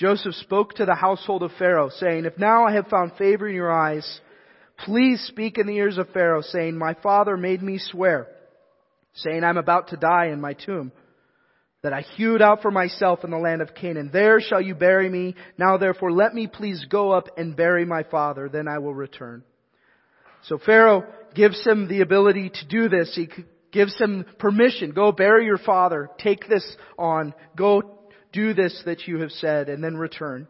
Joseph 0.00 0.34
spoke 0.36 0.72
to 0.74 0.86
the 0.86 0.94
household 0.94 1.42
of 1.42 1.52
Pharaoh, 1.58 1.90
saying, 1.90 2.24
If 2.24 2.38
now 2.38 2.64
I 2.64 2.72
have 2.72 2.86
found 2.86 3.12
favor 3.18 3.46
in 3.46 3.54
your 3.54 3.70
eyes, 3.70 4.20
please 4.86 5.22
speak 5.26 5.58
in 5.58 5.66
the 5.66 5.76
ears 5.76 5.98
of 5.98 6.08
Pharaoh, 6.08 6.40
saying, 6.40 6.78
My 6.78 6.94
father 7.02 7.36
made 7.36 7.62
me 7.62 7.78
swear, 7.78 8.26
saying, 9.12 9.44
I'm 9.44 9.58
about 9.58 9.88
to 9.88 9.98
die 9.98 10.28
in 10.28 10.40
my 10.40 10.54
tomb, 10.54 10.90
that 11.82 11.92
I 11.92 12.00
hewed 12.16 12.40
out 12.40 12.62
for 12.62 12.70
myself 12.70 13.24
in 13.24 13.30
the 13.30 13.36
land 13.36 13.60
of 13.60 13.74
Canaan. 13.74 14.08
There 14.10 14.40
shall 14.40 14.62
you 14.62 14.74
bury 14.74 15.10
me. 15.10 15.34
Now 15.58 15.76
therefore 15.76 16.12
let 16.12 16.34
me 16.34 16.46
please 16.46 16.86
go 16.88 17.10
up 17.10 17.28
and 17.36 17.54
bury 17.54 17.84
my 17.84 18.02
father, 18.04 18.48
then 18.48 18.68
I 18.68 18.78
will 18.78 18.94
return. 18.94 19.44
So 20.44 20.56
Pharaoh 20.64 21.04
gives 21.34 21.62
him 21.66 21.88
the 21.88 22.00
ability 22.00 22.48
to 22.48 22.68
do 22.70 22.88
this. 22.88 23.12
He 23.14 23.28
gives 23.70 24.00
him 24.00 24.24
permission. 24.38 24.92
Go 24.92 25.12
bury 25.12 25.44
your 25.44 25.58
father. 25.58 26.08
Take 26.18 26.48
this 26.48 26.64
on. 26.98 27.34
Go 27.54 27.99
do 28.32 28.54
this 28.54 28.82
that 28.86 29.06
you 29.06 29.20
have 29.20 29.32
said 29.32 29.68
and 29.68 29.82
then 29.82 29.96
return. 29.96 30.48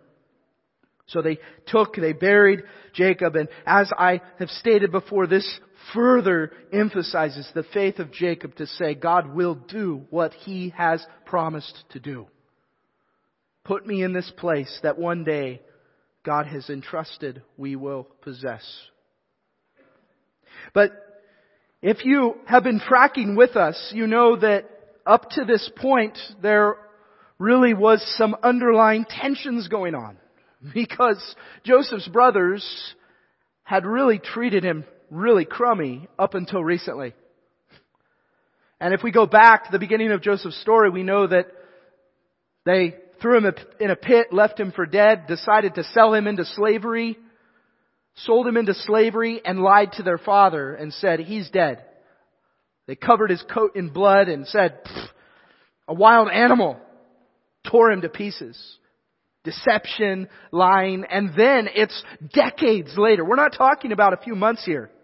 So 1.07 1.23
they 1.23 1.39
took, 1.67 1.97
they 1.97 2.13
buried 2.13 2.63
Jacob 2.95 3.35
and 3.35 3.49
as 3.67 3.91
I 3.99 4.21
have 4.39 4.49
stated 4.51 4.93
before, 4.93 5.27
this 5.27 5.61
further 5.93 6.53
emphasizes 6.73 7.51
the 7.55 7.65
faith 7.75 7.99
of 7.99 8.13
Jacob 8.13 8.55
to 8.57 8.67
say 8.67 8.95
God 8.95 9.35
will 9.35 9.55
do 9.55 10.07
what 10.11 10.33
he 10.33 10.73
has 10.77 11.05
promised 11.27 11.83
to 11.91 12.01
do. 12.01 12.27
Put 13.65 13.87
me 13.87 14.03
in 14.03 14.13
this 14.13 14.31
place 14.37 14.79
that 14.83 14.99
one 14.99 15.25
day 15.25 15.63
God 16.25 16.47
has 16.47 16.69
entrusted 16.71 17.43
we 17.57 17.77
will 17.77 18.05
possess. 18.23 18.65
But 20.75 20.93
if 21.83 22.05
you 22.05 22.35
have 22.47 22.63
been 22.63 22.81
tracking 22.81 23.37
with 23.37 23.57
us, 23.57 23.91
you 23.95 24.07
know 24.07 24.37
that 24.37 24.69
up 25.07 25.31
to 25.31 25.45
this 25.45 25.71
point, 25.77 26.19
there 26.43 26.77
really 27.41 27.73
was 27.75 28.05
some 28.19 28.37
underlying 28.43 29.07
tensions 29.09 29.67
going 29.67 29.97
on. 29.97 30.17
Because 30.75 31.35
Joseph's 31.65 32.07
brothers 32.07 32.95
had 33.65 33.87
really 33.87 34.19
treated 34.19 34.63
him 34.63 34.85
really 35.11 35.47
crummy 35.47 36.07
up 36.19 36.35
until 36.35 36.63
recently. 36.63 37.15
And 38.79 38.93
if 38.93 39.03
we 39.03 39.11
go 39.11 39.27
back 39.27 39.65
to 39.65 39.73
the 39.73 39.79
beginning 39.79 40.13
of 40.13 40.23
Joseph's 40.23 40.61
story, 40.61 40.91
we 40.91 41.03
know 41.03 41.27
that 41.27 41.47
they 42.67 42.95
threw 43.23 43.39
him 43.39 43.55
in 43.81 43.91
a 43.91 43.97
pit, 43.97 44.33
left 44.33 44.61
him 44.61 44.71
for 44.71 44.85
dead, 44.85 45.27
decided 45.27 45.75
to 45.77 45.85
sell 45.85 46.13
him 46.13 46.27
into 46.27 46.45
slavery, 46.45 47.19
sold 48.17 48.47
him 48.47 48.59
into 48.59 48.75
slavery 48.75 49.41
and 49.45 49.61
lied 49.61 49.93
to 49.93 50.03
their 50.03 50.19
father 50.19 50.75
and 50.75 50.93
said, 50.93 51.21
he's 51.21 51.49
dead. 51.49 51.83
They 52.87 52.97
covered 52.97 53.31
his 53.31 53.43
coat 53.43 53.77
in 53.77 53.91
blood 53.91 54.29
and 54.29 54.47
said, 54.47 54.79
a 55.89 55.95
wild 55.95 56.31
animal 56.31 56.79
tore 57.69 57.91
him 57.91 58.03
to 58.03 58.09
pieces. 58.09 58.59
Deception, 59.45 60.29
lying, 60.53 61.05
and 61.09 61.31
then 61.37 61.69
it's 61.75 62.03
decades 62.35 62.93
later. 62.97 63.25
We're 63.25 63.37
not 63.37 63.55
talking 63.57 63.93
about 63.93 64.13
a 64.13 64.19
few 64.19 64.35
months 64.35 64.65
here. 64.65 64.91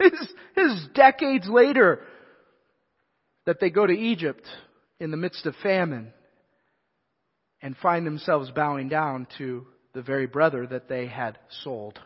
It's, 0.00 0.32
it's 0.56 0.88
decades 0.94 1.48
later 1.48 2.00
that 3.46 3.58
they 3.60 3.68
go 3.68 3.84
to 3.84 3.92
Egypt 3.92 4.44
in 5.00 5.10
the 5.10 5.16
midst 5.16 5.44
of 5.44 5.56
famine 5.60 6.12
and 7.60 7.76
find 7.76 8.06
themselves 8.06 8.50
bowing 8.52 8.88
down 8.88 9.26
to 9.38 9.66
the 9.94 10.02
very 10.02 10.26
brother 10.26 10.66
that 10.66 10.88
they 10.88 11.06
had 11.06 11.38
sold. 11.64 11.98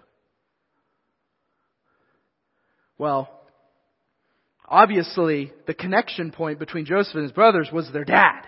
Well, 2.96 3.28
obviously 4.68 5.52
the 5.66 5.74
connection 5.74 6.30
point 6.30 6.58
between 6.58 6.84
Joseph 6.84 7.14
and 7.14 7.24
his 7.24 7.32
brothers 7.32 7.68
was 7.72 7.90
their 7.92 8.04
dad, 8.04 8.42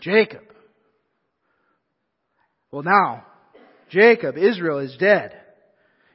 Jacob. 0.00 0.42
Well 2.70 2.82
now, 2.82 3.24
Jacob, 3.90 4.36
Israel 4.36 4.78
is 4.78 4.96
dead. 4.98 5.36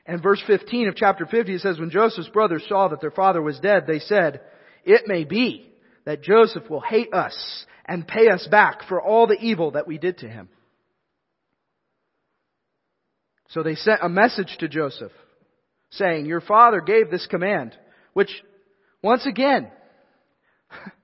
And 0.06 0.22
verse 0.22 0.42
15 0.46 0.90
of 0.90 0.96
chapter 0.96 1.26
50 1.26 1.56
it 1.56 1.62
says, 1.62 1.80
when 1.80 1.90
Joseph's 1.90 2.30
brothers 2.30 2.66
saw 2.68 2.88
that 2.90 3.02
their 3.02 3.12
father 3.12 3.42
was 3.42 3.60
dead, 3.60 3.86
they 3.88 4.00
said, 4.00 4.42
it 4.84 5.04
may 5.08 5.24
be 5.24 5.72
that 6.06 6.24
Joseph 6.24 6.70
will 6.70 6.82
hate 6.82 7.14
us 7.14 7.66
and 7.86 8.08
pay 8.08 8.30
us 8.30 8.48
back 8.50 8.88
for 8.88 9.02
all 9.02 9.28
the 9.28 9.40
evil 9.40 9.72
that 9.72 9.88
we 9.88 9.98
did 9.98 10.20
to 10.20 10.28
him. 10.28 10.50
So 13.50 13.64
they 13.64 13.76
sent 13.76 14.00
a 14.02 14.10
message 14.10 14.56
to 14.60 14.68
Joseph 14.68 15.12
saying, 15.92 16.26
Your 16.26 16.42
father 16.42 16.82
gave 16.82 17.12
this 17.12 17.28
command, 17.28 17.76
which, 18.14 18.32
once 19.04 19.26
again, 19.26 19.70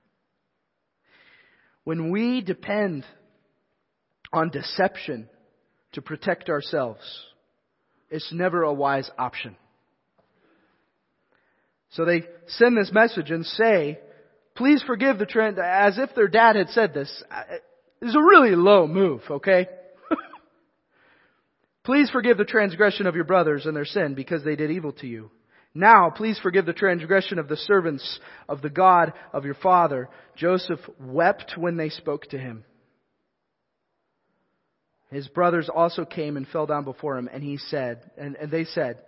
when 1.88 2.10
we 2.10 2.42
depend 2.42 3.02
on 4.30 4.50
deception 4.50 5.26
to 5.92 6.02
protect 6.02 6.50
ourselves, 6.50 7.00
it's 8.10 8.30
never 8.30 8.62
a 8.62 8.74
wise 8.74 9.10
option. 9.16 9.56
So 11.92 12.04
they 12.04 12.24
send 12.46 12.76
this 12.76 12.92
message 12.92 13.30
and 13.30 13.46
say, 13.46 14.00
please 14.54 14.84
forgive 14.86 15.18
the 15.18 15.24
trend, 15.24 15.58
as 15.58 15.96
if 15.96 16.14
their 16.14 16.28
dad 16.28 16.56
had 16.56 16.68
said 16.68 16.92
this. 16.92 17.22
It's 18.02 18.14
a 18.14 18.20
really 18.20 18.54
low 18.54 18.86
move, 18.86 19.22
okay? 19.30 19.66
Please 21.84 22.10
forgive 22.10 22.36
the 22.36 22.44
transgression 22.44 23.06
of 23.06 23.14
your 23.14 23.24
brothers 23.24 23.64
and 23.64 23.74
their 23.74 23.86
sin 23.86 24.14
because 24.14 24.44
they 24.44 24.56
did 24.56 24.70
evil 24.70 24.92
to 24.92 25.06
you. 25.06 25.30
Now, 25.74 26.10
please 26.10 26.38
forgive 26.42 26.66
the 26.66 26.72
transgression 26.72 27.38
of 27.38 27.48
the 27.48 27.56
servants 27.56 28.18
of 28.48 28.62
the 28.62 28.70
God 28.70 29.12
of 29.32 29.44
your 29.44 29.54
father. 29.54 30.08
Joseph 30.36 30.80
wept 30.98 31.54
when 31.56 31.76
they 31.76 31.90
spoke 31.90 32.24
to 32.30 32.38
him. 32.38 32.64
His 35.10 35.26
brothers 35.28 35.70
also 35.74 36.04
came 36.04 36.36
and 36.36 36.46
fell 36.46 36.66
down 36.66 36.84
before 36.84 37.16
him, 37.16 37.28
and 37.32 37.42
he 37.42 37.56
said, 37.56 38.10
and, 38.18 38.36
and 38.36 38.50
they 38.50 38.64
said, 38.64 39.02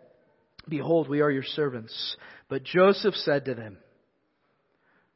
Behold, 0.69 1.09
we 1.09 1.21
are 1.21 1.31
your 1.31 1.43
servants. 1.43 2.17
But 2.49 2.65
Joseph 2.65 3.15
said 3.15 3.47
to 3.47 3.55
them, 3.55 3.79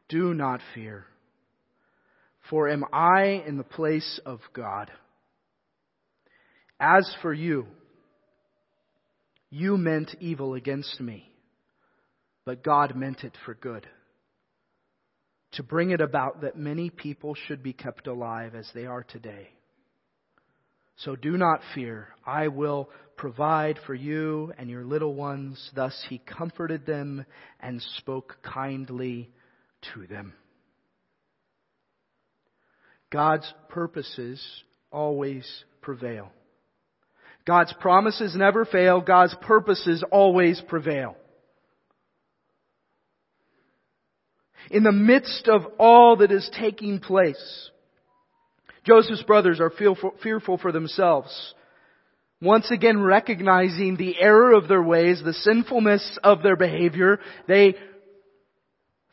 Do 0.08 0.34
not 0.34 0.60
fear, 0.74 1.06
for 2.50 2.68
am 2.68 2.84
I 2.92 3.42
in 3.46 3.56
the 3.56 3.64
place 3.64 4.20
of 4.26 4.40
God? 4.52 4.90
As 6.78 7.10
for 7.22 7.32
you, 7.32 7.66
you 9.48 9.78
meant 9.78 10.14
evil 10.20 10.54
against 10.54 11.00
me, 11.00 11.32
but 12.44 12.62
God 12.62 12.96
meant 12.96 13.24
it 13.24 13.36
for 13.44 13.54
good, 13.54 13.86
to 15.52 15.62
bring 15.62 15.90
it 15.90 16.00
about 16.00 16.42
that 16.42 16.56
many 16.56 16.90
people 16.90 17.34
should 17.34 17.62
be 17.62 17.72
kept 17.72 18.06
alive 18.06 18.54
as 18.54 18.68
they 18.74 18.86
are 18.86 19.02
today. 19.02 19.48
So 20.98 21.16
do 21.16 21.36
not 21.36 21.60
fear. 21.74 22.08
I 22.24 22.48
will 22.48 22.88
provide 23.16 23.78
for 23.86 23.94
you 23.94 24.52
and 24.58 24.70
your 24.70 24.84
little 24.84 25.14
ones. 25.14 25.70
Thus 25.74 26.04
he 26.08 26.18
comforted 26.18 26.86
them 26.86 27.24
and 27.60 27.82
spoke 27.98 28.36
kindly 28.42 29.30
to 29.94 30.06
them. 30.06 30.34
God's 33.10 33.52
purposes 33.68 34.40
always 34.90 35.46
prevail. 35.82 36.30
God's 37.46 37.74
promises 37.80 38.34
never 38.36 38.64
fail. 38.64 39.00
God's 39.00 39.34
purposes 39.42 40.02
always 40.10 40.60
prevail. 40.68 41.16
In 44.70 44.82
the 44.82 44.92
midst 44.92 45.48
of 45.48 45.62
all 45.78 46.16
that 46.16 46.32
is 46.32 46.50
taking 46.58 47.00
place, 47.00 47.70
Joseph's 48.84 49.22
brothers 49.22 49.60
are 49.60 49.72
fearful 50.22 50.58
for 50.58 50.72
themselves. 50.72 51.54
Once 52.40 52.70
again 52.70 53.00
recognizing 53.00 53.96
the 53.96 54.18
error 54.20 54.52
of 54.52 54.68
their 54.68 54.82
ways, 54.82 55.22
the 55.24 55.32
sinfulness 55.32 56.18
of 56.22 56.42
their 56.42 56.56
behavior, 56.56 57.18
they 57.48 57.74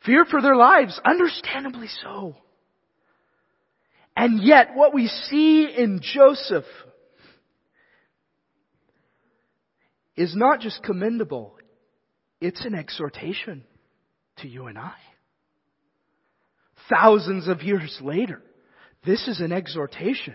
fear 0.04 0.24
for 0.24 0.42
their 0.42 0.56
lives, 0.56 1.00
understandably 1.04 1.88
so. 2.02 2.36
And 4.14 4.42
yet 4.42 4.74
what 4.74 4.92
we 4.92 5.06
see 5.06 5.64
in 5.64 6.00
Joseph 6.02 6.66
is 10.14 10.36
not 10.36 10.60
just 10.60 10.82
commendable, 10.82 11.56
it's 12.40 12.64
an 12.66 12.74
exhortation 12.74 13.64
to 14.38 14.48
you 14.48 14.66
and 14.66 14.76
I. 14.76 14.92
thousands 16.88 17.48
of 17.48 17.62
years 17.62 17.98
later. 18.00 18.42
This 19.04 19.26
is 19.28 19.40
an 19.40 19.52
exhortation 19.52 20.34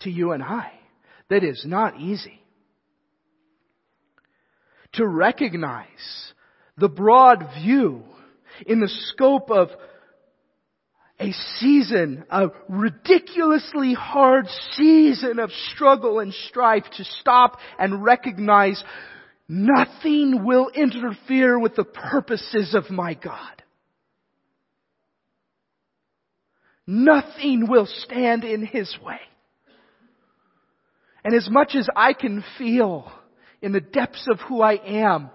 to 0.00 0.10
you 0.10 0.32
and 0.32 0.42
I 0.42 0.72
that 1.28 1.44
is 1.44 1.64
not 1.66 2.00
easy. 2.00 2.40
To 4.94 5.06
recognize 5.06 5.86
the 6.76 6.88
broad 6.88 7.44
view 7.62 8.02
in 8.66 8.80
the 8.80 8.88
scope 8.88 9.50
of 9.50 9.68
a 11.18 11.32
season, 11.58 12.24
a 12.30 12.48
ridiculously 12.68 13.94
hard 13.94 14.46
season 14.74 15.38
of 15.38 15.50
struggle 15.72 16.20
and 16.20 16.32
strife 16.48 16.84
to 16.96 17.04
stop 17.04 17.58
and 17.78 18.04
recognize 18.04 18.82
nothing 19.48 20.44
will 20.44 20.68
interfere 20.70 21.58
with 21.58 21.74
the 21.74 21.84
purposes 21.84 22.74
of 22.74 22.90
my 22.90 23.14
God. 23.14 23.62
Nothing 26.86 27.68
will 27.68 27.86
stand 27.86 28.44
in 28.44 28.64
His 28.64 28.96
way. 29.04 29.20
And 31.24 31.34
as 31.34 31.48
much 31.50 31.74
as 31.74 31.88
I 31.96 32.12
can 32.12 32.44
feel 32.58 33.10
in 33.60 33.72
the 33.72 33.80
depths 33.80 34.28
of 34.30 34.38
who 34.40 34.62
I 34.62 34.74
am, 34.74 35.30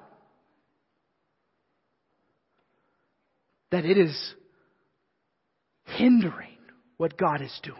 that 3.71 3.85
it 3.85 3.97
is 3.97 4.35
hindering 5.83 6.57
what 6.97 7.17
God 7.17 7.41
is 7.41 7.59
doing. 7.63 7.77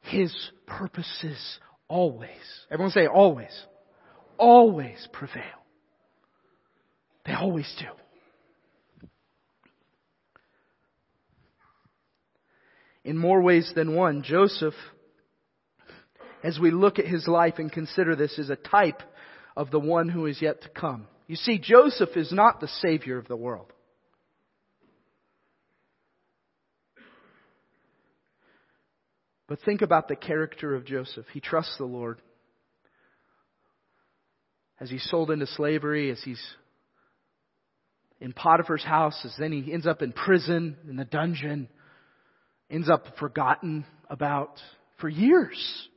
His 0.00 0.34
purposes 0.66 1.58
always, 1.88 2.28
everyone 2.70 2.92
say 2.92 3.06
always, 3.06 3.52
always 4.36 5.08
prevail. 5.12 5.42
They 7.24 7.32
always 7.32 7.72
do. 7.78 7.86
In 13.04 13.16
more 13.16 13.42
ways 13.42 13.72
than 13.74 13.96
one, 13.96 14.22
Joseph, 14.22 14.74
as 16.44 16.58
we 16.58 16.70
look 16.70 16.98
at 16.98 17.06
his 17.06 17.26
life 17.26 17.54
and 17.58 17.70
consider 17.70 18.14
this, 18.14 18.38
is 18.38 18.50
a 18.50 18.56
type 18.56 19.02
of 19.56 19.70
the 19.70 19.80
one 19.80 20.08
who 20.08 20.26
is 20.26 20.40
yet 20.40 20.62
to 20.62 20.68
come. 20.68 21.06
You 21.26 21.36
see, 21.36 21.58
Joseph 21.58 22.16
is 22.16 22.32
not 22.32 22.60
the 22.60 22.68
Savior 22.68 23.18
of 23.18 23.28
the 23.28 23.36
world. 23.36 23.72
But 29.48 29.60
think 29.66 29.82
about 29.82 30.08
the 30.08 30.16
character 30.16 30.74
of 30.74 30.86
Joseph. 30.86 31.26
He 31.32 31.40
trusts 31.40 31.76
the 31.76 31.84
Lord. 31.84 32.22
As 34.80 34.88
he's 34.88 35.06
sold 35.10 35.30
into 35.30 35.46
slavery, 35.46 36.10
as 36.10 36.22
he's 36.22 36.42
in 38.20 38.32
Potiphar's 38.32 38.84
house, 38.84 39.20
as 39.24 39.34
then 39.38 39.52
he 39.52 39.72
ends 39.72 39.86
up 39.86 40.00
in 40.00 40.12
prison, 40.12 40.76
in 40.88 40.96
the 40.96 41.04
dungeon, 41.04 41.68
ends 42.72 42.88
up 42.90 43.04
forgotten 43.18 43.84
about 44.08 44.58
for 44.98 45.08
years. 45.08 45.88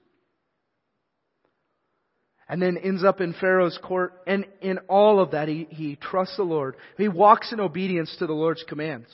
And 2.48 2.62
then 2.62 2.78
ends 2.78 3.04
up 3.04 3.22
in 3.22 3.34
Pharaoh's 3.34 3.80
court, 3.82 4.14
and 4.28 4.46
in 4.62 4.78
all 4.88 5.20
of 5.20 5.32
that, 5.32 5.48
he, 5.48 5.68
he 5.72 5.96
trusts 5.96 6.38
the 6.38 6.44
Lord. 6.44 6.76
He 6.96 7.08
walks 7.08 7.52
in 7.52 7.60
obedience 7.60 8.16
to 8.20 8.28
the 8.28 8.34
Lord's 8.34 8.64
commands. 8.68 9.08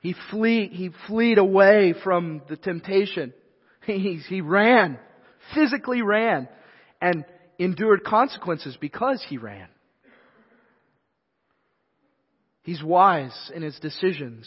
He 0.00 0.16
flee, 0.30 0.68
he 0.68 0.90
fled 1.06 1.38
away 1.38 1.94
from 2.02 2.42
the 2.48 2.56
temptation. 2.56 3.32
He, 3.86 4.20
he 4.28 4.40
ran, 4.40 4.98
physically 5.54 6.02
ran, 6.02 6.48
and 7.00 7.24
endured 7.58 8.04
consequences 8.04 8.76
because 8.80 9.24
he 9.28 9.38
ran. 9.38 9.68
He's 12.62 12.82
wise 12.82 13.50
in 13.54 13.62
his 13.62 13.78
decisions. 13.78 14.46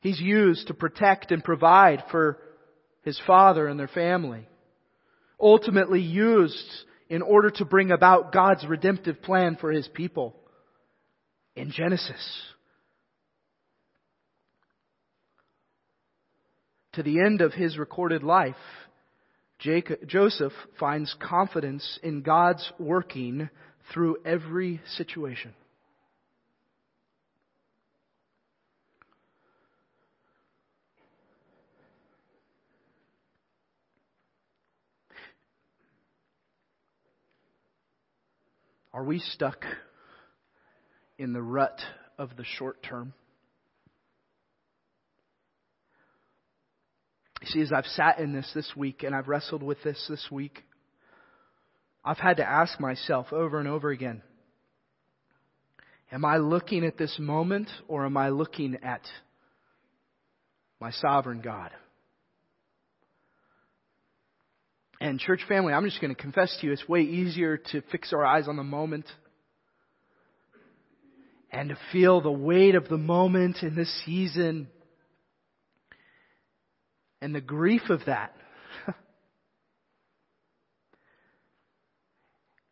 He's 0.00 0.20
used 0.20 0.68
to 0.68 0.74
protect 0.74 1.32
and 1.32 1.42
provide 1.42 2.04
for 2.10 2.38
his 3.02 3.20
father 3.26 3.66
and 3.66 3.78
their 3.78 3.88
family. 3.88 4.46
Ultimately 5.40 6.00
used 6.00 6.68
in 7.08 7.22
order 7.22 7.50
to 7.50 7.64
bring 7.64 7.90
about 7.90 8.32
God's 8.32 8.66
redemptive 8.66 9.22
plan 9.22 9.56
for 9.60 9.72
his 9.72 9.88
people 9.88 10.36
in 11.56 11.70
Genesis. 11.70 12.42
to 16.98 17.02
the 17.04 17.20
end 17.20 17.40
of 17.40 17.52
his 17.52 17.78
recorded 17.78 18.24
life, 18.24 18.56
Jacob, 19.60 20.00
Joseph 20.08 20.52
finds 20.80 21.14
confidence 21.20 21.96
in 22.02 22.22
God's 22.22 22.72
working 22.76 23.48
through 23.92 24.16
every 24.24 24.80
situation. 24.96 25.54
Are 38.92 39.04
we 39.04 39.18
stuck 39.18 39.64
in 41.18 41.32
the 41.32 41.42
rut 41.42 41.78
of 42.16 42.36
the 42.36 42.44
short 42.44 42.82
term? 42.82 43.12
See, 47.44 47.60
as 47.60 47.72
I've 47.72 47.86
sat 47.86 48.18
in 48.18 48.32
this 48.32 48.50
this 48.54 48.72
week 48.76 49.02
and 49.02 49.14
I've 49.14 49.28
wrestled 49.28 49.62
with 49.62 49.82
this 49.82 50.04
this 50.08 50.26
week, 50.30 50.64
I've 52.04 52.18
had 52.18 52.38
to 52.38 52.44
ask 52.44 52.80
myself 52.80 53.32
over 53.32 53.58
and 53.58 53.68
over 53.68 53.90
again 53.90 54.22
Am 56.10 56.24
I 56.24 56.38
looking 56.38 56.84
at 56.84 56.96
this 56.96 57.18
moment 57.18 57.68
or 57.86 58.06
am 58.06 58.16
I 58.16 58.30
looking 58.30 58.78
at 58.82 59.02
my 60.80 60.90
sovereign 60.90 61.40
God? 61.42 61.70
And 65.00 65.20
church 65.20 65.42
family, 65.48 65.72
I'm 65.72 65.84
just 65.84 66.00
going 66.00 66.14
to 66.14 66.20
confess 66.20 66.56
to 66.60 66.66
you, 66.66 66.72
it's 66.72 66.88
way 66.88 67.02
easier 67.02 67.56
to 67.56 67.82
fix 67.92 68.12
our 68.12 68.24
eyes 68.24 68.48
on 68.48 68.56
the 68.56 68.64
moment 68.64 69.06
and 71.50 71.68
to 71.68 71.78
feel 71.92 72.20
the 72.20 72.32
weight 72.32 72.74
of 72.74 72.88
the 72.88 72.98
moment 72.98 73.58
in 73.62 73.76
this 73.76 73.90
season 74.04 74.68
and 77.20 77.34
the 77.34 77.40
grief 77.40 77.82
of 77.90 78.00
that. 78.06 78.34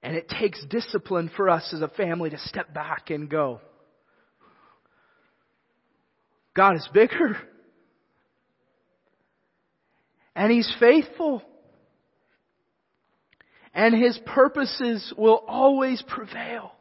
and 0.02 0.16
it 0.16 0.28
takes 0.28 0.64
discipline 0.66 1.30
for 1.36 1.48
us 1.48 1.72
as 1.72 1.80
a 1.80 1.88
family 1.88 2.30
to 2.30 2.38
step 2.38 2.74
back 2.74 3.10
and 3.10 3.30
go, 3.30 3.60
God 6.54 6.76
is 6.76 6.88
bigger. 6.92 7.36
And 10.34 10.50
He's 10.52 10.72
faithful. 10.80 11.42
And 13.76 13.94
His 13.94 14.18
purposes 14.24 15.12
will 15.18 15.44
always 15.46 16.02
prevail. 16.08 16.72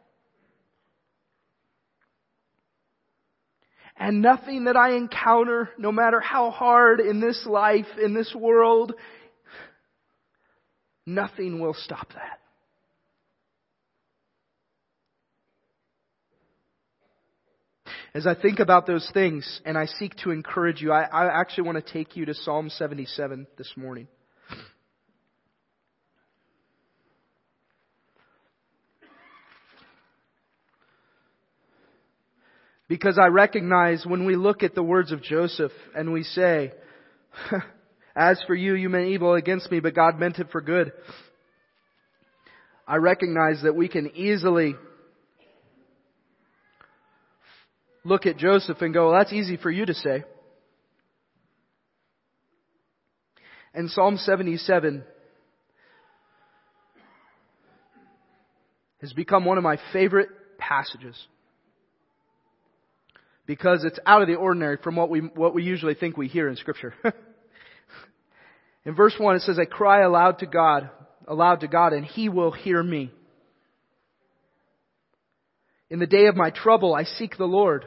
And 3.97 4.21
nothing 4.21 4.63
that 4.63 4.77
I 4.77 4.95
encounter, 4.95 5.69
no 5.77 5.91
matter 5.91 6.21
how 6.21 6.51
hard 6.51 7.01
in 7.01 7.19
this 7.19 7.45
life, 7.45 7.85
in 8.01 8.13
this 8.13 8.33
world, 8.33 8.93
nothing 11.05 11.59
will 11.59 11.73
stop 11.73 12.13
that. 12.13 12.39
As 18.13 18.25
I 18.25 18.35
think 18.35 18.59
about 18.59 18.87
those 18.87 19.09
things 19.13 19.61
and 19.65 19.77
I 19.77 19.87
seek 19.87 20.15
to 20.23 20.31
encourage 20.31 20.81
you, 20.81 20.93
I, 20.93 21.03
I 21.03 21.41
actually 21.41 21.65
want 21.65 21.85
to 21.85 21.93
take 21.93 22.15
you 22.15 22.25
to 22.25 22.33
Psalm 22.33 22.69
77 22.69 23.47
this 23.57 23.73
morning. 23.75 24.07
Because 32.87 33.17
I 33.17 33.27
recognize 33.27 34.05
when 34.05 34.25
we 34.25 34.35
look 34.35 34.61
at 34.61 34.75
the 34.75 34.83
words 34.83 35.11
of 35.11 35.23
Joseph 35.23 35.71
and 35.95 36.13
we 36.13 36.23
say, 36.23 36.71
As 38.15 38.41
for 38.47 38.55
you, 38.55 38.75
you 38.75 38.87
meant 38.87 39.07
evil 39.07 39.33
against 39.33 39.69
me, 39.69 39.81
but 39.81 39.93
God 39.93 40.17
meant 40.17 40.39
it 40.39 40.47
for 40.51 40.61
good. 40.61 40.93
I 42.87 42.97
recognize 42.97 43.63
that 43.63 43.75
we 43.75 43.89
can 43.89 44.15
easily 44.15 44.75
look 48.05 48.25
at 48.25 48.37
Joseph 48.37 48.81
and 48.81 48.93
go, 48.93 49.09
well, 49.09 49.19
that's 49.19 49.33
easy 49.33 49.57
for 49.57 49.71
you 49.71 49.85
to 49.85 49.93
say. 49.93 50.23
And 53.73 53.89
Psalm 53.89 54.17
77 54.17 55.03
has 59.01 59.11
become 59.11 59.43
one 59.43 59.57
of 59.57 59.63
my 59.63 59.77
favorite 59.91 60.29
passages 60.57 61.21
because 63.45 63.83
it's 63.83 63.99
out 64.05 64.21
of 64.21 64.27
the 64.27 64.35
ordinary 64.35 64.77
from 64.77 64.95
what 64.95 65.09
we, 65.09 65.19
what 65.19 65.53
we 65.53 65.63
usually 65.63 65.93
think 65.93 66.17
we 66.17 66.27
hear 66.27 66.47
in 66.47 66.55
scripture. 66.55 66.93
in 68.85 68.95
verse 68.95 69.15
1 69.17 69.35
it 69.35 69.41
says, 69.43 69.59
I 69.59 69.65
cry 69.65 70.01
aloud 70.01 70.39
to 70.39 70.45
God, 70.45 70.89
aloud 71.27 71.61
to 71.61 71.67
God, 71.67 71.93
and 71.93 72.05
He 72.05 72.29
will 72.29 72.51
hear 72.51 72.81
me. 72.81 73.11
In 75.89 75.99
the 75.99 76.07
day 76.07 76.25
of 76.25 76.35
my 76.35 76.49
trouble 76.49 76.95
I 76.95 77.03
seek 77.03 77.37
the 77.37 77.45
Lord. 77.45 77.85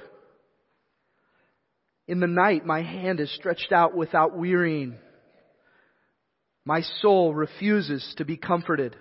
In 2.06 2.20
the 2.20 2.26
night, 2.26 2.64
my 2.64 2.82
hand 2.82 3.20
is 3.20 3.34
stretched 3.34 3.70
out 3.70 3.94
without 3.94 4.36
wearying. 4.36 4.96
My 6.64 6.82
soul 7.02 7.34
refuses 7.34 8.14
to 8.16 8.24
be 8.24 8.36
comforted. 8.36 8.96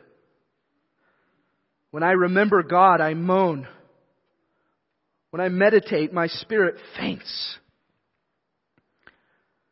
When 1.92 2.04
I 2.04 2.12
remember 2.12 2.64
God, 2.64 3.00
I 3.00 3.14
moan. 3.14 3.68
When 5.32 5.42
I 5.42 5.50
meditate, 5.50 6.14
my 6.14 6.28
spirit 6.28 6.76
faints. 6.98 7.58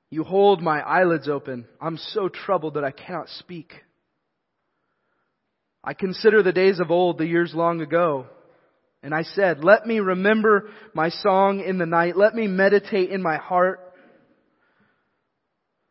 You 0.10 0.24
hold 0.24 0.62
my 0.62 0.82
eyelids 0.82 1.28
open. 1.28 1.66
I'm 1.82 1.98
so 1.98 2.30
troubled 2.30 2.76
that 2.76 2.84
I 2.84 2.92
cannot 2.92 3.30
speak. 3.30 3.74
I 5.84 5.94
consider 5.94 6.42
the 6.42 6.52
days 6.52 6.80
of 6.80 6.92
old, 6.92 7.18
the 7.18 7.28
years 7.28 7.54
long 7.54 7.82
ago. 7.82 8.28
And 9.04 9.14
I 9.14 9.22
said, 9.22 9.64
let 9.64 9.86
me 9.86 10.00
remember 10.00 10.70
my 10.94 11.10
song 11.10 11.60
in 11.60 11.78
the 11.78 11.86
night. 11.86 12.18
Let 12.18 12.34
me 12.34 12.48
meditate 12.48 13.12
in 13.12 13.22
my 13.22 13.38
heart. 13.38 13.80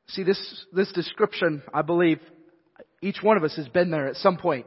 See, 0.09 0.25
this, 0.25 0.67
this 0.73 0.91
description, 0.93 1.63
I 1.73 1.83
believe, 1.83 2.19
each 3.01 3.23
one 3.23 3.37
of 3.37 3.45
us 3.45 3.55
has 3.57 3.69
been 3.69 3.91
there 3.91 4.09
at 4.09 4.17
some 4.17 4.37
point. 4.37 4.67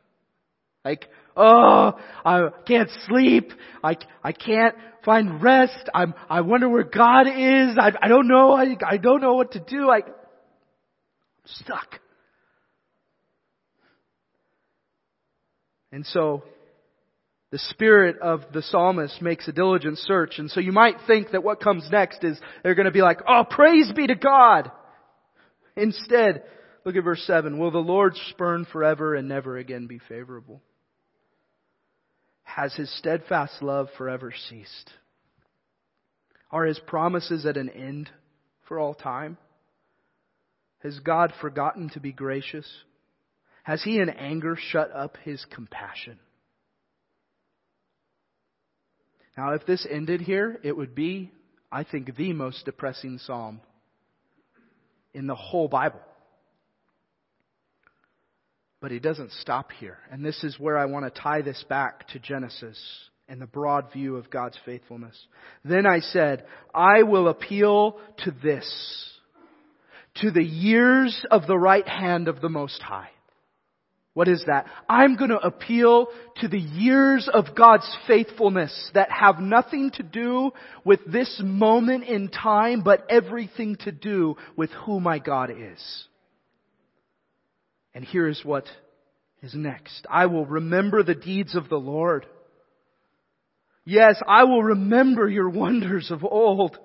like, 0.84 1.06
oh, 1.36 1.98
I 2.24 2.48
can't 2.66 2.90
sleep. 3.06 3.50
I, 3.82 3.96
I 4.22 4.32
can't 4.32 4.74
find 5.04 5.42
rest. 5.42 5.88
I'm, 5.94 6.14
I 6.28 6.40
wonder 6.40 6.68
where 6.68 6.84
God 6.84 7.26
is. 7.26 7.76
I, 7.78 7.92
I 8.00 8.08
don't 8.08 8.28
know. 8.28 8.52
I, 8.52 8.76
I 8.86 8.96
don't 8.96 9.20
know 9.20 9.34
what 9.34 9.52
to 9.52 9.60
do. 9.60 9.90
I, 9.90 9.98
I'm 9.98 10.04
stuck. 11.44 12.00
And 15.92 16.04
so, 16.06 16.42
the 17.54 17.58
spirit 17.70 18.18
of 18.18 18.40
the 18.52 18.62
psalmist 18.62 19.22
makes 19.22 19.46
a 19.46 19.52
diligent 19.52 19.98
search. 19.98 20.38
And 20.40 20.50
so 20.50 20.58
you 20.58 20.72
might 20.72 20.96
think 21.06 21.30
that 21.30 21.44
what 21.44 21.60
comes 21.60 21.88
next 21.88 22.24
is 22.24 22.36
they're 22.64 22.74
going 22.74 22.86
to 22.86 22.90
be 22.90 23.00
like, 23.00 23.20
oh, 23.28 23.44
praise 23.48 23.92
be 23.94 24.08
to 24.08 24.16
God. 24.16 24.72
Instead, 25.76 26.42
look 26.84 26.96
at 26.96 27.04
verse 27.04 27.22
7. 27.28 27.56
Will 27.56 27.70
the 27.70 27.78
Lord 27.78 28.16
spurn 28.30 28.64
forever 28.64 29.14
and 29.14 29.28
never 29.28 29.56
again 29.56 29.86
be 29.86 30.00
favorable? 30.08 30.62
Has 32.54 32.72
his 32.74 32.88
steadfast 32.98 33.62
love 33.62 33.88
forever 33.98 34.32
ceased? 34.48 34.92
Are 36.52 36.64
his 36.64 36.78
promises 36.78 37.46
at 37.46 37.56
an 37.56 37.68
end 37.68 38.10
for 38.68 38.78
all 38.78 38.94
time? 38.94 39.38
Has 40.84 41.00
God 41.00 41.32
forgotten 41.40 41.90
to 41.90 42.00
be 42.00 42.12
gracious? 42.12 42.70
Has 43.64 43.82
he 43.82 43.98
in 43.98 44.08
anger 44.08 44.56
shut 44.56 44.92
up 44.94 45.16
his 45.24 45.44
compassion? 45.52 46.20
Now, 49.36 49.54
if 49.54 49.66
this 49.66 49.84
ended 49.90 50.20
here, 50.20 50.60
it 50.62 50.76
would 50.76 50.94
be, 50.94 51.32
I 51.72 51.82
think, 51.82 52.14
the 52.14 52.32
most 52.32 52.66
depressing 52.66 53.18
psalm 53.18 53.62
in 55.12 55.26
the 55.26 55.34
whole 55.34 55.66
Bible. 55.66 56.02
But 58.84 58.92
he 58.92 58.98
doesn't 58.98 59.32
stop 59.40 59.72
here. 59.72 59.96
And 60.12 60.22
this 60.22 60.44
is 60.44 60.60
where 60.60 60.76
I 60.76 60.84
want 60.84 61.06
to 61.06 61.22
tie 61.22 61.40
this 61.40 61.64
back 61.70 62.06
to 62.08 62.18
Genesis 62.18 62.78
and 63.30 63.40
the 63.40 63.46
broad 63.46 63.90
view 63.94 64.16
of 64.16 64.28
God's 64.28 64.58
faithfulness. 64.66 65.18
Then 65.64 65.86
I 65.86 66.00
said, 66.00 66.44
I 66.74 67.02
will 67.02 67.28
appeal 67.28 67.98
to 68.24 68.30
this, 68.42 69.10
to 70.16 70.30
the 70.30 70.44
years 70.44 71.24
of 71.30 71.46
the 71.46 71.56
right 71.56 71.88
hand 71.88 72.28
of 72.28 72.42
the 72.42 72.50
Most 72.50 72.82
High. 72.82 73.08
What 74.12 74.28
is 74.28 74.44
that? 74.48 74.66
I'm 74.86 75.16
going 75.16 75.30
to 75.30 75.38
appeal 75.38 76.08
to 76.42 76.48
the 76.48 76.60
years 76.60 77.26
of 77.32 77.56
God's 77.56 77.90
faithfulness 78.06 78.90
that 78.92 79.10
have 79.10 79.38
nothing 79.38 79.92
to 79.92 80.02
do 80.02 80.50
with 80.84 81.00
this 81.10 81.40
moment 81.42 82.04
in 82.04 82.28
time, 82.28 82.82
but 82.82 83.06
everything 83.08 83.76
to 83.76 83.92
do 83.92 84.36
with 84.56 84.68
who 84.84 85.00
my 85.00 85.20
God 85.20 85.50
is. 85.50 86.06
And 87.94 88.04
here 88.04 88.28
is 88.28 88.44
what 88.44 88.66
is 89.42 89.54
next. 89.54 90.06
I 90.10 90.26
will 90.26 90.46
remember 90.46 91.02
the 91.02 91.14
deeds 91.14 91.54
of 91.54 91.68
the 91.68 91.76
Lord. 91.76 92.26
Yes, 93.84 94.20
I 94.26 94.44
will 94.44 94.62
remember 94.62 95.28
your 95.28 95.50
wonders 95.50 96.10
of 96.10 96.24
old. 96.24 96.78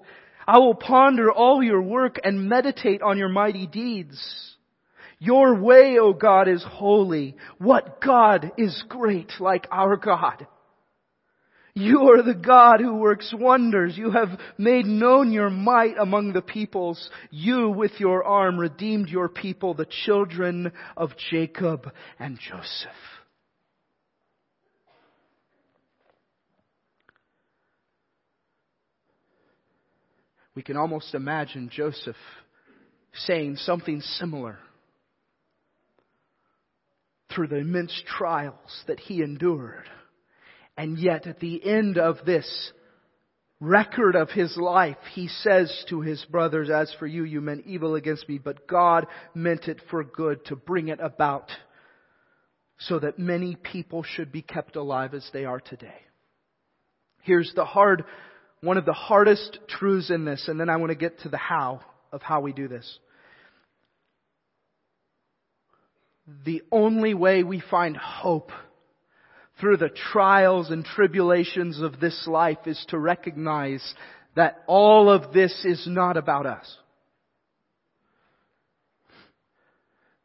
I 0.45 0.57
will 0.57 0.75
ponder 0.75 1.31
all 1.31 1.63
your 1.63 1.81
work 1.81 2.19
and 2.23 2.49
meditate 2.49 3.01
on 3.01 3.17
your 3.17 3.29
mighty 3.29 3.67
deeds. 3.67 4.19
Your 5.19 5.55
way, 5.55 5.97
O 5.99 6.13
God, 6.13 6.47
is 6.47 6.63
holy. 6.63 7.35
What 7.57 8.01
God 8.01 8.51
is 8.57 8.83
great 8.87 9.31
like 9.39 9.67
our 9.71 9.95
God? 9.95 10.47
You 11.73 12.09
are 12.09 12.23
the 12.23 12.33
God 12.33 12.79
who 12.79 12.95
works 12.95 13.33
wonders. 13.33 13.97
You 13.97 14.11
have 14.11 14.29
made 14.57 14.85
known 14.85 15.31
your 15.31 15.49
might 15.49 15.97
among 15.97 16.33
the 16.33 16.41
peoples. 16.41 17.09
You 17.31 17.69
with 17.69 17.99
your 17.99 18.23
arm 18.23 18.57
redeemed 18.57 19.09
your 19.09 19.29
people, 19.29 19.73
the 19.73 19.87
children 20.05 20.71
of 20.97 21.11
Jacob 21.29 21.91
and 22.17 22.39
Joseph. 22.39 22.89
We 30.55 30.63
can 30.63 30.75
almost 30.75 31.15
imagine 31.15 31.69
Joseph 31.71 32.17
saying 33.13 33.55
something 33.57 34.01
similar 34.01 34.59
through 37.33 37.47
the 37.47 37.57
immense 37.57 38.03
trials 38.05 38.83
that 38.87 38.99
he 38.99 39.21
endured. 39.21 39.85
And 40.79 40.97
yet 40.97 41.27
at 41.27 41.41
the 41.41 41.61
end 41.61 41.97
of 41.97 42.25
this 42.25 42.71
record 43.59 44.15
of 44.15 44.29
his 44.29 44.55
life, 44.55 44.95
he 45.11 45.27
says 45.27 45.83
to 45.89 45.99
his 45.99 46.23
brothers, 46.31 46.69
as 46.69 46.95
for 46.97 47.05
you, 47.05 47.25
you 47.25 47.41
meant 47.41 47.65
evil 47.65 47.95
against 47.95 48.29
me, 48.29 48.37
but 48.37 48.65
God 48.65 49.05
meant 49.35 49.67
it 49.67 49.81
for 49.91 50.05
good 50.05 50.45
to 50.45 50.55
bring 50.55 50.87
it 50.87 51.01
about 51.01 51.51
so 52.77 52.97
that 52.97 53.19
many 53.19 53.57
people 53.57 54.03
should 54.03 54.31
be 54.31 54.41
kept 54.41 54.77
alive 54.77 55.13
as 55.13 55.29
they 55.33 55.43
are 55.43 55.59
today. 55.59 55.99
Here's 57.23 57.51
the 57.57 57.65
hard, 57.65 58.05
one 58.61 58.77
of 58.77 58.85
the 58.85 58.93
hardest 58.93 59.59
truths 59.67 60.09
in 60.09 60.23
this, 60.23 60.47
and 60.47 60.57
then 60.57 60.69
I 60.69 60.77
want 60.77 60.91
to 60.91 60.95
get 60.95 61.19
to 61.23 61.29
the 61.29 61.35
how 61.35 61.81
of 62.13 62.21
how 62.21 62.39
we 62.39 62.53
do 62.53 62.69
this. 62.69 62.99
the 66.45 66.61
only 66.71 67.13
way 67.13 67.43
we 67.43 67.59
find 67.59 67.97
hope 67.97 68.51
through 69.59 69.77
the 69.77 69.89
trials 69.89 70.69
and 70.69 70.85
tribulations 70.85 71.81
of 71.81 71.99
this 71.99 72.25
life 72.27 72.59
is 72.65 72.83
to 72.89 72.97
recognize 72.97 73.93
that 74.35 74.63
all 74.67 75.09
of 75.09 75.33
this 75.33 75.65
is 75.65 75.85
not 75.87 76.17
about 76.17 76.45
us. 76.45 76.77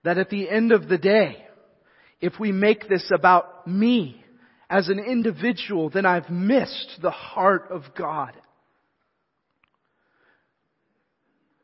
That 0.05 0.19
at 0.19 0.31
the 0.31 0.49
end 0.49 0.73
of 0.73 0.89
the 0.89 0.99
day, 0.99 1.45
if 2.21 2.39
we 2.39 2.53
make 2.53 2.89
this 2.89 3.11
about 3.13 3.67
me 3.67 4.23
as 4.69 4.89
an 4.89 4.99
individual, 4.99 5.91
then 5.91 6.07
I've 6.07 6.31
missed 6.31 6.99
the 7.03 7.11
heart 7.11 7.69
of 7.71 7.83
God. 7.97 8.33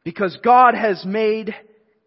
Because 0.02 0.36
God 0.42 0.74
has 0.74 1.04
made 1.04 1.54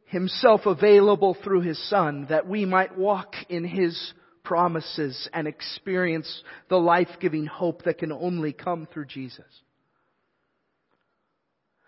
himself 0.05 0.61
available 0.65 1.37
through 1.43 1.61
his 1.61 1.89
son 1.89 2.27
that 2.29 2.47
we 2.47 2.65
might 2.65 2.97
walk 2.97 3.33
in 3.49 3.63
his 3.63 4.13
promises 4.43 5.29
and 5.33 5.47
experience 5.47 6.43
the 6.69 6.77
life-giving 6.77 7.45
hope 7.45 7.83
that 7.83 7.97
can 7.97 8.11
only 8.11 8.53
come 8.53 8.87
through 8.91 9.05
Jesus. 9.05 9.45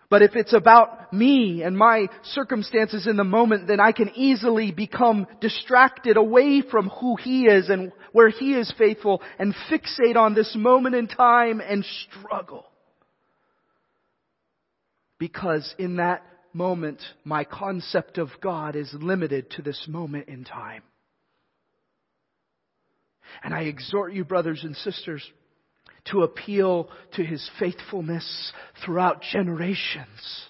But 0.09 0.21
if 0.21 0.35
it's 0.35 0.53
about 0.53 1.11
me 1.11 1.63
and 1.63 1.75
my 1.77 2.07
circumstances 2.23 3.07
in 3.07 3.17
the 3.17 3.23
moment, 3.23 3.67
then 3.67 3.79
I 3.79 3.91
can 3.91 4.11
easily 4.15 4.71
become 4.71 5.25
distracted 5.41 6.15
away 6.15 6.61
from 6.61 6.89
who 6.89 7.15
He 7.15 7.47
is 7.47 7.69
and 7.69 7.91
where 8.11 8.29
He 8.29 8.53
is 8.53 8.71
faithful 8.77 9.21
and 9.39 9.55
fixate 9.69 10.15
on 10.15 10.35
this 10.35 10.55
moment 10.55 10.95
in 10.95 11.07
time 11.07 11.59
and 11.59 11.83
struggle. 12.11 12.65
Because 15.17 15.73
in 15.79 15.95
that 15.95 16.23
moment, 16.53 17.01
my 17.23 17.43
concept 17.43 18.17
of 18.17 18.29
God 18.41 18.75
is 18.75 18.93
limited 18.93 19.49
to 19.51 19.61
this 19.61 19.85
moment 19.87 20.27
in 20.29 20.43
time. 20.43 20.83
And 23.43 23.53
I 23.53 23.61
exhort 23.61 24.13
you, 24.13 24.25
brothers 24.25 24.63
and 24.63 24.75
sisters, 24.75 25.23
to 26.11 26.21
appeal 26.21 26.89
to 27.13 27.23
His 27.23 27.47
faithfulness 27.59 28.53
throughout 28.83 29.21
generations. 29.21 30.49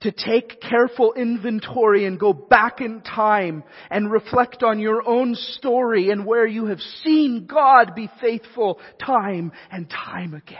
To 0.00 0.10
take 0.10 0.60
careful 0.60 1.14
inventory 1.14 2.06
and 2.06 2.18
go 2.18 2.32
back 2.32 2.80
in 2.80 3.02
time 3.02 3.62
and 3.88 4.10
reflect 4.10 4.64
on 4.64 4.80
your 4.80 5.08
own 5.08 5.36
story 5.36 6.10
and 6.10 6.26
where 6.26 6.46
you 6.46 6.66
have 6.66 6.80
seen 6.80 7.46
God 7.46 7.94
be 7.94 8.10
faithful 8.20 8.80
time 8.98 9.52
and 9.70 9.88
time 9.88 10.34
again 10.34 10.58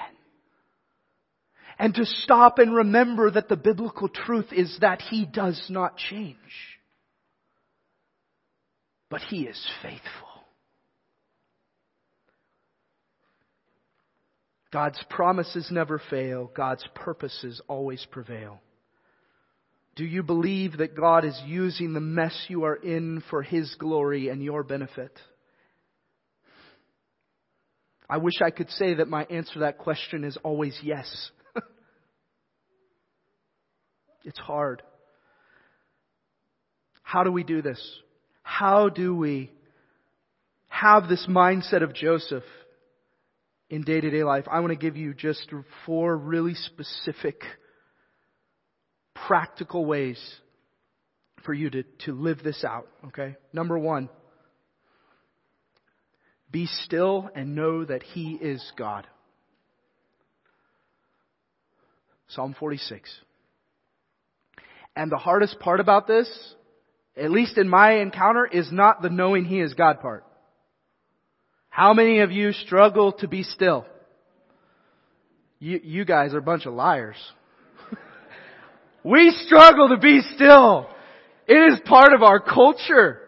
and 1.82 1.94
to 1.96 2.04
stop 2.04 2.60
and 2.60 2.72
remember 2.72 3.28
that 3.28 3.48
the 3.48 3.56
biblical 3.56 4.08
truth 4.08 4.52
is 4.52 4.78
that 4.80 5.02
He 5.02 5.26
does 5.26 5.60
not 5.68 5.96
change. 5.96 6.36
But 9.10 9.20
He 9.22 9.42
is 9.42 9.60
faithful. 9.82 10.31
God's 14.72 15.02
promises 15.10 15.68
never 15.70 16.00
fail. 16.10 16.50
God's 16.54 16.86
purposes 16.94 17.60
always 17.68 18.04
prevail. 18.10 18.60
Do 19.94 20.04
you 20.04 20.22
believe 20.22 20.78
that 20.78 20.96
God 20.96 21.26
is 21.26 21.38
using 21.46 21.92
the 21.92 22.00
mess 22.00 22.46
you 22.48 22.64
are 22.64 22.74
in 22.74 23.22
for 23.28 23.42
His 23.42 23.74
glory 23.78 24.30
and 24.30 24.42
your 24.42 24.62
benefit? 24.62 25.12
I 28.08 28.16
wish 28.16 28.34
I 28.42 28.50
could 28.50 28.70
say 28.70 28.94
that 28.94 29.08
my 29.08 29.24
answer 29.24 29.54
to 29.54 29.58
that 29.60 29.78
question 29.78 30.24
is 30.24 30.38
always 30.42 30.78
yes. 30.82 31.30
it's 34.24 34.38
hard. 34.38 34.82
How 37.02 37.24
do 37.24 37.32
we 37.32 37.44
do 37.44 37.60
this? 37.60 37.80
How 38.42 38.88
do 38.88 39.14
we 39.14 39.50
have 40.68 41.08
this 41.08 41.26
mindset 41.28 41.82
of 41.82 41.94
Joseph 41.94 42.44
in 43.72 43.82
day 43.82 44.02
to 44.02 44.10
day 44.10 44.22
life? 44.22 44.44
I 44.50 44.60
want 44.60 44.70
to 44.70 44.78
give 44.78 44.96
you 44.98 45.14
just 45.14 45.50
four 45.86 46.14
really 46.14 46.54
specific, 46.54 47.40
practical 49.26 49.86
ways 49.86 50.22
for 51.44 51.54
you 51.54 51.70
to, 51.70 51.82
to 52.04 52.12
live 52.12 52.42
this 52.44 52.64
out, 52.64 52.86
okay? 53.06 53.34
Number 53.52 53.78
one, 53.78 54.10
be 56.50 56.66
still 56.84 57.30
and 57.34 57.56
know 57.56 57.84
that 57.84 58.02
He 58.02 58.32
is 58.34 58.62
God. 58.76 59.06
Psalm 62.28 62.54
46. 62.58 63.10
And 64.94 65.10
the 65.10 65.16
hardest 65.16 65.58
part 65.60 65.80
about 65.80 66.06
this, 66.06 66.28
at 67.16 67.30
least 67.30 67.56
in 67.56 67.70
my 67.70 68.00
encounter, 68.00 68.44
is 68.44 68.70
not 68.70 69.00
the 69.00 69.08
knowing 69.08 69.46
He 69.46 69.60
is 69.60 69.72
God 69.72 70.00
part. 70.00 70.26
How 71.72 71.94
many 71.94 72.18
of 72.18 72.30
you 72.30 72.52
struggle 72.52 73.12
to 73.12 73.26
be 73.26 73.44
still? 73.44 73.86
You, 75.58 75.80
you 75.82 76.04
guys 76.04 76.34
are 76.34 76.38
a 76.38 76.42
bunch 76.42 76.66
of 76.66 76.74
liars. 76.74 77.16
we 79.02 79.30
struggle 79.46 79.88
to 79.88 79.96
be 79.96 80.20
still. 80.34 80.86
It 81.48 81.72
is 81.72 81.80
part 81.86 82.12
of 82.12 82.22
our 82.22 82.40
culture. 82.40 83.20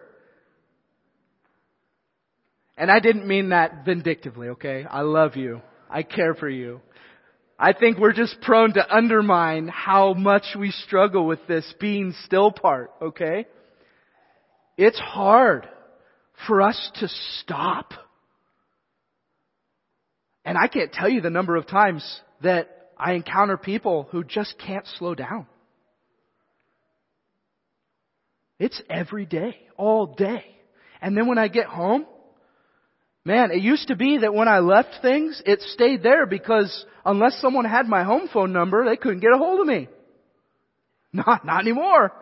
And 2.77 2.91
I 2.91 3.01
didn't 3.01 3.27
mean 3.27 3.49
that 3.49 3.87
vindictively, 3.87 4.49
okay? 4.49 4.85
I 4.85 5.01
love 5.01 5.37
you. 5.37 5.63
I 5.89 6.03
care 6.03 6.35
for 6.35 6.51
you. 6.51 6.83
I 7.59 7.73
think 7.73 7.97
we're 7.97 8.13
just 8.13 8.43
prone 8.43 8.75
to 8.75 8.95
undermine 8.95 9.69
how 9.69 10.13
much 10.13 10.45
we 10.59 10.71
struggle 10.71 11.27
with 11.27 11.47
this 11.49 11.73
being 11.81 12.13
still 12.27 12.53
part, 12.53 12.91
okay? 13.01 13.47
It's 14.77 14.99
hard 14.99 15.67
for 16.47 16.61
us 16.61 16.91
to 16.97 17.09
stop. 17.41 17.95
And 20.45 20.59
I 20.59 20.69
can't 20.69 20.93
tell 20.93 21.09
you 21.09 21.21
the 21.21 21.31
number 21.31 21.57
of 21.57 21.67
times 21.67 22.21
that 22.43 22.91
I 22.99 23.13
encounter 23.13 23.57
people 23.57 24.09
who 24.11 24.25
just 24.25 24.55
can't 24.59 24.87
slow 24.99 25.15
down. 25.15 25.47
It's 28.59 28.81
every 28.89 29.27
day, 29.27 29.57
all 29.77 30.07
day. 30.07 30.45
And 31.01 31.17
then 31.17 31.27
when 31.27 31.39
I 31.39 31.49
get 31.49 31.67
home, 31.67 32.07
Man, 33.27 33.51
it 33.53 33.63
used 33.63 33.89
to 33.89 33.97
be 33.97 34.19
that 34.19 34.35
when 34.35 34.49
I 34.49 34.59
left 34.59 35.01
things, 35.01 35.43
it 35.47 35.63
stayed 35.63 36.03
there 36.03 36.27
because 36.27 36.85
unless 37.07 37.41
someone 37.41 37.65
had 37.65 37.87
my 37.87 38.05
home 38.05 38.29
phone 38.31 38.53
number, 38.53 38.85
they 38.85 38.97
couldn't 38.97 39.21
get 39.21 39.33
a 39.33 39.39
hold 39.39 39.61
of 39.61 39.67
me. 39.67 39.89
Not, 41.15 41.47
not 41.47 41.61
anymore. 41.61 42.13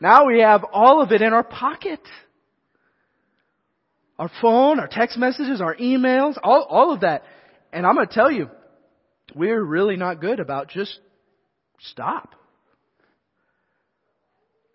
Now 0.00 0.26
we 0.26 0.38
have 0.40 0.64
all 0.72 1.02
of 1.02 1.10
it 1.10 1.22
in 1.22 1.32
our 1.32 1.42
pocket. 1.42 1.98
Our 4.18 4.30
phone, 4.40 4.78
our 4.78 4.88
text 4.88 5.18
messages, 5.18 5.60
our 5.60 5.74
emails, 5.76 6.36
all, 6.42 6.66
all 6.68 6.92
of 6.92 7.00
that. 7.00 7.24
And 7.72 7.84
I'm 7.84 7.94
going 7.94 8.06
to 8.06 8.14
tell 8.14 8.30
you, 8.30 8.48
we're 9.34 9.62
really 9.62 9.96
not 9.96 10.20
good 10.20 10.38
about 10.38 10.68
just 10.68 10.98
stop. 11.80 12.34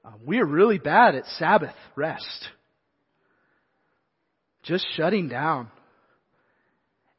Uh, 0.03 0.11
we're 0.25 0.45
really 0.45 0.77
bad 0.77 1.15
at 1.15 1.25
Sabbath 1.37 1.75
rest. 1.95 2.49
Just 4.63 4.85
shutting 4.95 5.29
down. 5.29 5.69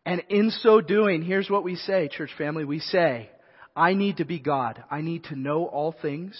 And 0.04 0.22
in 0.28 0.50
so 0.50 0.80
doing, 0.80 1.22
here's 1.22 1.48
what 1.48 1.64
we 1.64 1.76
say, 1.76 2.08
church 2.08 2.30
family. 2.36 2.64
We 2.64 2.80
say, 2.80 3.30
I 3.76 3.94
need 3.94 4.18
to 4.18 4.24
be 4.24 4.38
God. 4.38 4.82
I 4.90 5.00
need 5.00 5.24
to 5.24 5.36
know 5.36 5.64
all 5.66 5.94
things. 6.02 6.34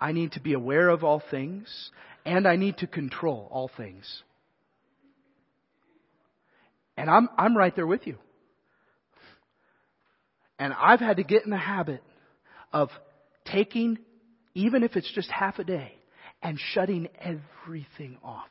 I 0.00 0.12
need 0.12 0.32
to 0.32 0.40
be 0.40 0.52
aware 0.52 0.88
of 0.88 1.02
all 1.02 1.22
things. 1.30 1.90
And 2.24 2.46
I 2.46 2.56
need 2.56 2.78
to 2.78 2.86
control 2.86 3.48
all 3.50 3.70
things. 3.76 4.22
And 6.96 7.08
I'm, 7.08 7.28
I'm 7.38 7.56
right 7.56 7.74
there 7.74 7.86
with 7.86 8.06
you. 8.06 8.16
And 10.58 10.74
I've 10.74 11.00
had 11.00 11.16
to 11.16 11.24
get 11.24 11.44
in 11.44 11.50
the 11.50 11.56
habit 11.56 12.02
of 12.72 12.90
taking, 13.50 13.98
even 14.54 14.82
if 14.82 14.96
it's 14.96 15.10
just 15.14 15.30
half 15.30 15.58
a 15.58 15.64
day, 15.64 15.94
and 16.42 16.58
shutting 16.72 17.08
everything 17.18 18.18
off. 18.22 18.48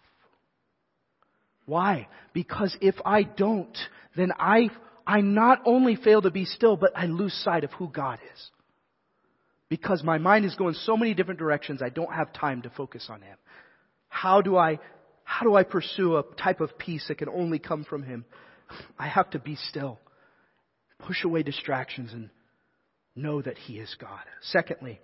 Why? 1.66 2.08
Because 2.34 2.76
if 2.82 2.96
I 3.06 3.24
don't, 3.24 3.78
then 4.18 4.32
I, 4.40 4.70
I 5.06 5.22
not 5.22 5.62
only 5.66 5.96
fail 5.96 6.22
to 6.24 6.32
be 6.32 6.46
still, 6.46 6.76
but 6.76 6.92
I 6.96 7.06
lose 7.06 7.34
sight 7.44 7.64
of 7.64 7.72
who 7.74 7.90
God 7.90 8.20
is. 8.34 8.50
Because 9.70 10.04
my 10.04 10.18
mind 10.18 10.46
is 10.46 10.56
going 10.56 10.74
so 10.74 10.98
many 10.98 11.14
different 11.14 11.40
directions, 11.40 11.84
I 11.84 11.90
don't 11.90 12.12
have 12.12 12.34
time 12.34 12.64
to 12.64 12.72
focus 12.72 13.06
on 13.08 13.22
Him. 13.22 13.38
How 14.08 14.42
do 14.42 14.58
I, 14.58 14.80
how 15.30 15.46
do 15.46 15.54
I 15.54 15.62
pursue 15.62 16.18
a 16.18 16.24
type 16.42 16.60
of 16.60 16.76
peace 16.80 17.06
that 17.08 17.20
can 17.20 17.30
only 17.30 17.60
come 17.60 17.84
from 17.84 18.02
Him? 18.02 18.26
I 18.98 19.08
have 19.08 19.30
to 19.30 19.40
be 19.40 19.56
still. 19.56 20.00
Push 20.98 21.24
away 21.24 21.44
distractions 21.44 22.12
and 22.12 22.32
know 23.16 23.40
that 23.40 23.56
He 23.56 23.78
is 23.78 23.96
God. 24.02 24.24
Secondly, 24.42 25.00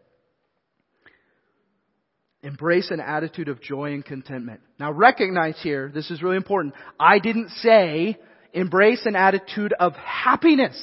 Embrace 2.42 2.90
an 2.90 3.00
attitude 3.00 3.50
of 3.50 3.62
joy 3.62 3.94
and 3.94 4.04
contentment. 4.04 4.62
Now 4.80 4.92
recognize 4.92 5.58
here, 5.62 5.92
this 5.94 6.10
is 6.10 6.24
really 6.24 6.38
important. 6.38 6.74
I 7.00 7.20
didn't 7.20 7.50
say 7.50 8.18
embrace 8.52 9.06
an 9.06 9.16
attitude 9.16 9.74
of 9.80 9.94
happiness. 9.94 10.76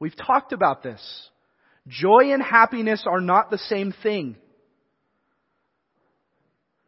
We've 0.00 0.16
talked 0.16 0.52
about 0.52 0.82
this. 0.82 1.00
Joy 1.86 2.32
and 2.32 2.42
happiness 2.42 3.04
are 3.06 3.20
not 3.20 3.50
the 3.50 3.58
same 3.58 3.94
thing. 4.02 4.36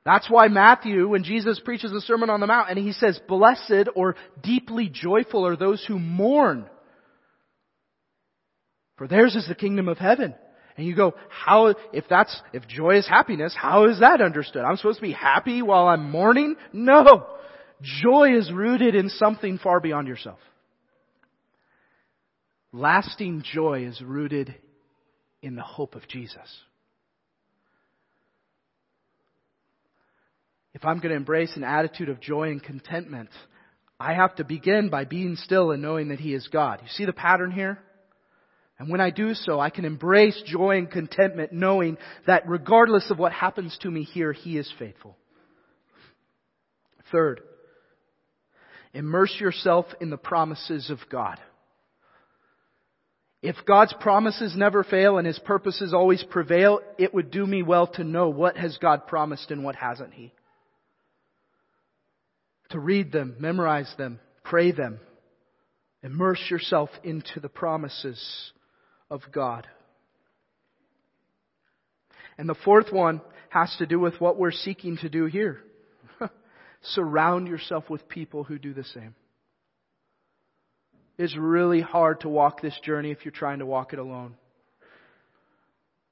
That's 0.05 0.28
why 0.28 0.48
Matthew, 0.48 1.09
when 1.09 1.22
Jesus 1.22 1.61
preaches 1.64 1.92
the 1.92 2.00
Sermon 2.00 2.28
on 2.28 2.40
the 2.40 2.46
Mount, 2.46 2.70
and 2.70 2.78
he 2.78 2.92
says, 2.92 3.20
blessed 3.28 3.88
or 3.94 4.16
deeply 4.42 4.90
joyful 4.92 5.46
are 5.46 5.57
those 5.57 5.84
who 5.86 5.98
mourn. 5.98 6.68
For 8.96 9.07
theirs 9.07 9.36
is 9.36 9.46
the 9.46 9.55
kingdom 9.55 9.88
of 9.88 9.98
heaven. 9.98 10.34
And 10.76 10.86
you 10.86 10.96
go, 10.96 11.14
how, 11.28 11.74
if 11.92 12.05
that's, 12.09 12.40
if 12.53 12.66
joy 12.66 12.96
is 12.96 13.07
happiness, 13.07 13.55
how 13.57 13.88
is 13.88 14.00
that 14.00 14.20
understood? 14.20 14.64
I'm 14.64 14.76
supposed 14.76 14.98
to 14.98 15.07
be 15.07 15.12
happy 15.12 15.62
while 15.62 15.86
I'm 15.86 16.11
mourning? 16.11 16.57
No! 16.72 17.26
Joy 17.82 18.36
is 18.36 18.50
rooted 18.53 18.94
in 18.94 19.09
something 19.09 19.59
far 19.59 19.80
beyond 19.80 20.09
yourself. 20.09 20.38
Lasting 22.72 23.42
joy 23.53 23.84
is 23.84 24.00
rooted 24.00 24.55
in 25.42 25.57
the 25.57 25.62
hope 25.62 25.94
of 25.94 26.09
Jesus. 26.09 26.38
If 30.75 30.85
I'm 30.85 30.99
going 30.99 31.11
to 31.11 31.16
embrace 31.16 31.55
an 31.57 31.64
attitude 31.64 32.09
of 32.09 32.20
joy 32.20 32.51
and 32.51 32.62
contentment, 32.62 33.29
I 34.01 34.14
have 34.14 34.35
to 34.37 34.45
begin 34.45 34.89
by 34.89 35.05
being 35.05 35.37
still 35.37 35.70
and 35.70 35.83
knowing 35.83 36.09
that 36.09 36.20
He 36.20 36.35
is 36.35 36.49
God. 36.49 36.81
You 36.83 36.89
see 36.89 37.05
the 37.05 37.12
pattern 37.12 37.51
here? 37.51 37.79
And 38.79 38.91
when 38.91 39.01
I 39.01 39.11
do 39.11 39.35
so, 39.35 39.61
I 39.61 39.70
can 39.70 39.85
embrace 39.85 40.43
joy 40.47 40.79
and 40.79 40.91
contentment 40.91 41.53
knowing 41.53 41.99
that 42.27 42.49
regardless 42.49 43.11
of 43.11 43.18
what 43.18 43.33
happens 43.33 43.79
to 43.83 43.91
me 43.91 44.03
here, 44.03 44.33
He 44.33 44.57
is 44.57 44.73
faithful. 44.79 45.16
Third, 47.12 47.43
immerse 48.95 49.37
yourself 49.39 49.87
in 50.01 50.09
the 50.11 50.16
promises 50.16 50.91
of 50.91 50.99
God. 51.11 51.39
If 53.43 53.57
God's 53.66 53.95
promises 54.01 54.57
never 54.57 54.83
fail 54.83 55.18
and 55.18 55.27
His 55.27 55.39
purposes 55.39 55.93
always 55.93 56.25
prevail, 56.25 56.81
it 56.99 57.12
would 57.12 57.31
do 57.31 57.47
me 57.47 57.62
well 57.62 57.89
to 57.89 58.05
know 58.05 58.31
what 58.31 58.57
has 58.57 58.79
God 58.79 59.07
promised 59.07 59.51
and 59.51 59.62
what 59.62 59.77
hasn't 59.77 60.14
He. 60.14 60.33
To 62.73 62.79
read 62.79 63.12
them, 63.12 63.37
memorize 63.39 63.93
them, 63.97 64.18
pray 64.45 64.73
them, 64.73 64.99
immerse 66.03 66.43
yourself 66.51 66.91
into 67.05 67.39
the 67.39 67.49
promises 67.49 68.53
of 69.11 69.20
God. 69.33 69.66
And 72.39 72.49
the 72.49 72.57
fourth 72.64 72.91
one 72.91 73.20
has 73.51 73.75
to 73.79 73.87
do 73.87 74.01
with 74.01 74.20
what 74.20 74.39
we're 74.39 74.51
seeking 74.53 74.97
to 74.99 75.11
do 75.11 75.27
here. 75.27 75.61
Surround 76.83 77.47
yourself 77.47 77.91
with 77.91 78.09
people 78.09 78.43
who 78.43 78.59
do 78.59 78.73
the 78.73 78.85
same. 78.85 79.14
It's 81.18 81.37
really 81.37 81.83
hard 81.83 82.20
to 82.20 82.31
walk 82.31 82.62
this 82.62 82.79
journey 82.83 83.11
if 83.11 83.25
you're 83.25 83.33
trying 83.33 83.59
to 83.59 83.66
walk 83.66 83.93
it 83.93 83.99
alone. 83.99 84.35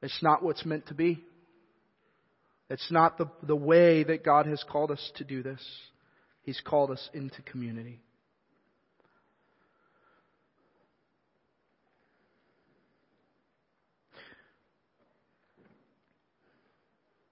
It's 0.02 0.22
not 0.22 0.42
what's 0.42 0.64
meant 0.66 0.88
to 0.88 0.94
be. 0.94 1.24
It's 2.68 2.90
not 2.90 3.16
the, 3.16 3.26
the 3.42 3.56
way 3.56 4.04
that 4.04 4.24
God 4.24 4.46
has 4.46 4.62
called 4.70 4.90
us 4.90 5.10
to 5.16 5.24
do 5.24 5.42
this. 5.42 5.60
He's 6.42 6.60
called 6.64 6.90
us 6.90 7.10
into 7.12 7.42
community. 7.42 8.00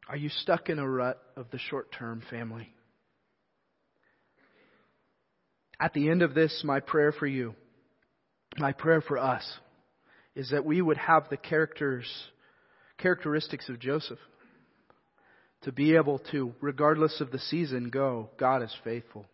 Are 0.09 0.17
you 0.17 0.31
stuck 0.31 0.71
in 0.71 0.79
a 0.79 0.89
rut 0.89 1.21
of 1.37 1.51
the 1.51 1.59
short 1.59 1.93
term 1.93 2.23
family? 2.31 2.73
At 5.79 5.93
the 5.93 6.09
end 6.09 6.23
of 6.23 6.35
this, 6.35 6.63
my 6.65 6.81
prayer 6.81 7.13
for 7.13 7.27
you, 7.27 7.55
my 8.57 8.73
prayer 8.73 9.03
for 9.03 9.19
us, 9.19 9.45
is 10.35 10.51
that 10.51 10.65
we 10.65 10.81
would 10.81 10.97
have 10.97 11.29
the 11.29 11.37
characters, 11.37 12.07
characteristics 12.97 13.69
of 13.69 13.79
Joseph. 13.79 14.19
To 15.63 15.73
be 15.73 15.97
able 15.97 16.21
to, 16.31 16.55
regardless 16.61 17.21
of 17.21 17.33
the 17.33 17.39
season, 17.39 17.91
go, 17.91 18.31
God 18.39 18.63
is 18.63 18.75
faithful. 18.85 19.27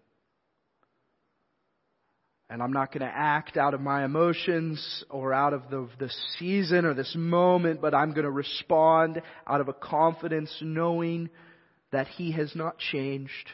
And 2.48 2.62
I'm 2.62 2.72
not 2.72 2.92
going 2.92 3.06
to 3.06 3.14
act 3.14 3.56
out 3.56 3.74
of 3.74 3.80
my 3.80 4.04
emotions 4.04 5.04
or 5.10 5.32
out 5.32 5.52
of 5.52 5.70
the, 5.70 5.88
the 5.98 6.10
season 6.38 6.84
or 6.84 6.94
this 6.94 7.14
moment, 7.16 7.80
but 7.80 7.94
I'm 7.94 8.12
going 8.12 8.24
to 8.24 8.30
respond 8.30 9.22
out 9.46 9.60
of 9.60 9.68
a 9.68 9.72
confidence 9.72 10.54
knowing 10.60 11.30
that 11.90 12.06
He 12.06 12.32
has 12.32 12.54
not 12.54 12.78
changed 12.78 13.50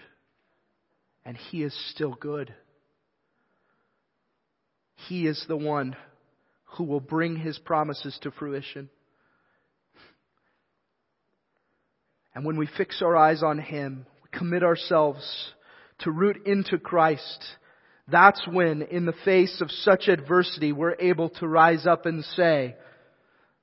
and 1.25 1.37
He 1.37 1.63
is 1.63 1.75
still 1.95 2.15
good. 2.15 2.53
He 5.09 5.27
is 5.27 5.45
the 5.49 5.57
one 5.57 5.97
who 6.77 6.85
will 6.85 7.01
bring 7.01 7.37
His 7.37 7.59
promises 7.59 8.19
to 8.23 8.31
fruition. 8.33 8.91
And 12.35 12.45
when 12.45 12.57
we 12.57 12.69
fix 12.77 13.03
our 13.03 13.17
eyes 13.17 13.43
on 13.43 13.59
Him, 13.59 14.07
commit 14.33 14.63
ourselves 14.63 15.25
to 16.01 16.11
root 16.11 16.47
into 16.47 16.79
Christ, 16.79 17.45
that's 18.09 18.41
when, 18.47 18.83
in 18.83 19.07
the 19.07 19.15
face 19.25 19.61
of 19.61 19.71
such 19.71 20.09
adversity, 20.09 20.73
we're 20.73 20.97
able 20.99 21.31
to 21.31 21.49
rise 21.49 21.87
up 21.87 22.07
and 22.07 22.25
say, 22.25 22.77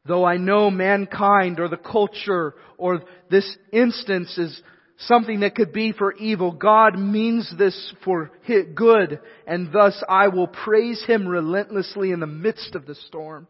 though 0.05 0.23
I 0.23 0.37
know 0.37 0.69
mankind 0.69 1.59
or 1.59 1.67
the 1.67 1.77
culture 1.77 2.53
or 2.77 3.01
this 3.29 3.57
instance 3.71 4.37
is 4.37 4.61
something 4.99 5.41
that 5.41 5.55
could 5.55 5.73
be 5.73 5.91
for 5.91 6.13
evil, 6.13 6.51
God 6.51 6.97
means 6.97 7.51
this 7.57 7.93
for 8.03 8.31
good, 8.73 9.19
and 9.45 9.71
thus 9.71 10.01
I 10.07 10.29
will 10.29 10.47
praise 10.47 11.03
Him 11.05 11.27
relentlessly 11.27 12.11
in 12.11 12.19
the 12.19 12.27
midst 12.27 12.75
of 12.75 12.85
the 12.85 12.95
storm 12.95 13.47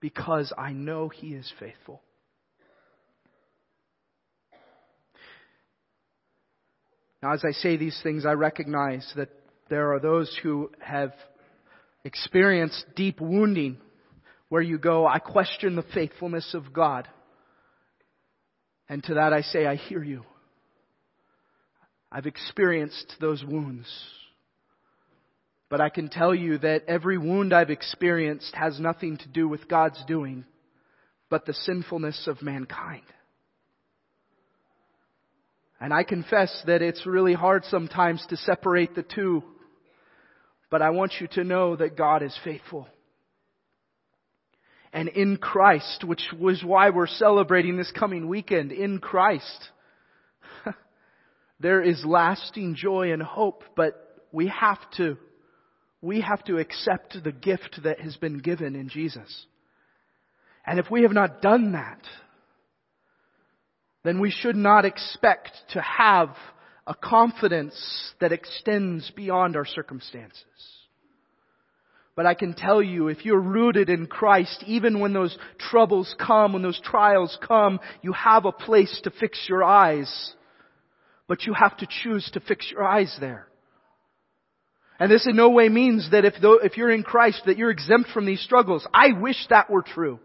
because 0.00 0.52
I 0.56 0.72
know 0.72 1.08
He 1.08 1.28
is 1.28 1.50
faithful. 1.60 2.02
Now, 7.24 7.32
as 7.32 7.42
I 7.42 7.52
say 7.52 7.78
these 7.78 7.98
things, 8.02 8.26
I 8.26 8.32
recognize 8.32 9.10
that 9.16 9.30
there 9.70 9.94
are 9.94 9.98
those 9.98 10.38
who 10.42 10.70
have 10.78 11.14
experienced 12.04 12.84
deep 12.96 13.18
wounding 13.18 13.78
where 14.50 14.60
you 14.60 14.76
go, 14.76 15.06
I 15.06 15.20
question 15.20 15.74
the 15.74 15.86
faithfulness 15.94 16.52
of 16.52 16.74
God. 16.74 17.08
And 18.90 19.02
to 19.04 19.14
that 19.14 19.32
I 19.32 19.40
say, 19.40 19.64
I 19.64 19.76
hear 19.76 20.04
you. 20.04 20.22
I've 22.12 22.26
experienced 22.26 23.14
those 23.22 23.42
wounds. 23.42 23.88
But 25.70 25.80
I 25.80 25.88
can 25.88 26.10
tell 26.10 26.34
you 26.34 26.58
that 26.58 26.84
every 26.88 27.16
wound 27.16 27.54
I've 27.54 27.70
experienced 27.70 28.54
has 28.54 28.78
nothing 28.78 29.16
to 29.16 29.28
do 29.28 29.48
with 29.48 29.66
God's 29.66 30.04
doing, 30.06 30.44
but 31.30 31.46
the 31.46 31.54
sinfulness 31.54 32.26
of 32.26 32.42
mankind. 32.42 33.00
And 35.84 35.92
I 35.92 36.02
confess 36.02 36.62
that 36.66 36.80
it's 36.80 37.04
really 37.04 37.34
hard 37.34 37.62
sometimes 37.66 38.24
to 38.30 38.38
separate 38.38 38.94
the 38.94 39.02
two. 39.02 39.44
But 40.70 40.80
I 40.80 40.88
want 40.88 41.12
you 41.20 41.26
to 41.32 41.44
know 41.44 41.76
that 41.76 41.94
God 41.94 42.22
is 42.22 42.34
faithful. 42.42 42.88
And 44.94 45.10
in 45.10 45.36
Christ, 45.36 46.02
which 46.02 46.22
was 46.40 46.64
why 46.64 46.88
we're 46.88 47.06
celebrating 47.06 47.76
this 47.76 47.92
coming 47.92 48.28
weekend, 48.28 48.72
in 48.72 48.98
Christ, 48.98 49.68
there 51.60 51.82
is 51.82 52.02
lasting 52.02 52.76
joy 52.76 53.12
and 53.12 53.22
hope, 53.22 53.62
but 53.76 54.22
we 54.32 54.48
have 54.48 54.80
to, 54.96 55.18
we 56.00 56.22
have 56.22 56.42
to 56.44 56.56
accept 56.56 57.18
the 57.22 57.32
gift 57.32 57.80
that 57.84 58.00
has 58.00 58.16
been 58.16 58.38
given 58.38 58.74
in 58.74 58.88
Jesus. 58.88 59.44
And 60.66 60.78
if 60.78 60.90
we 60.90 61.02
have 61.02 61.12
not 61.12 61.42
done 61.42 61.72
that, 61.72 62.00
then 64.04 64.20
we 64.20 64.30
should 64.30 64.56
not 64.56 64.84
expect 64.84 65.50
to 65.70 65.80
have 65.80 66.28
a 66.86 66.94
confidence 66.94 68.12
that 68.20 68.32
extends 68.32 69.10
beyond 69.10 69.56
our 69.56 69.64
circumstances. 69.64 70.44
But 72.16 72.26
I 72.26 72.34
can 72.34 72.54
tell 72.54 72.80
you, 72.80 73.08
if 73.08 73.24
you're 73.24 73.40
rooted 73.40 73.88
in 73.88 74.06
Christ, 74.06 74.62
even 74.66 75.00
when 75.00 75.12
those 75.12 75.36
troubles 75.58 76.14
come, 76.24 76.52
when 76.52 76.62
those 76.62 76.80
trials 76.80 77.36
come, 77.46 77.80
you 78.02 78.12
have 78.12 78.44
a 78.44 78.52
place 78.52 79.00
to 79.02 79.10
fix 79.10 79.46
your 79.48 79.64
eyes. 79.64 80.32
But 81.26 81.44
you 81.44 81.54
have 81.54 81.76
to 81.78 81.88
choose 82.02 82.30
to 82.34 82.40
fix 82.40 82.70
your 82.70 82.84
eyes 82.84 83.16
there. 83.18 83.48
And 85.00 85.10
this 85.10 85.26
in 85.26 85.34
no 85.34 85.50
way 85.50 85.68
means 85.68 86.10
that 86.12 86.24
if, 86.24 86.34
though, 86.40 86.58
if 86.58 86.76
you're 86.76 86.90
in 86.90 87.02
Christ, 87.02 87.42
that 87.46 87.58
you're 87.58 87.70
exempt 87.70 88.10
from 88.10 88.26
these 88.26 88.42
struggles. 88.42 88.86
I 88.94 89.08
wish 89.18 89.46
that 89.50 89.68
were 89.68 89.82
true. 89.82 90.20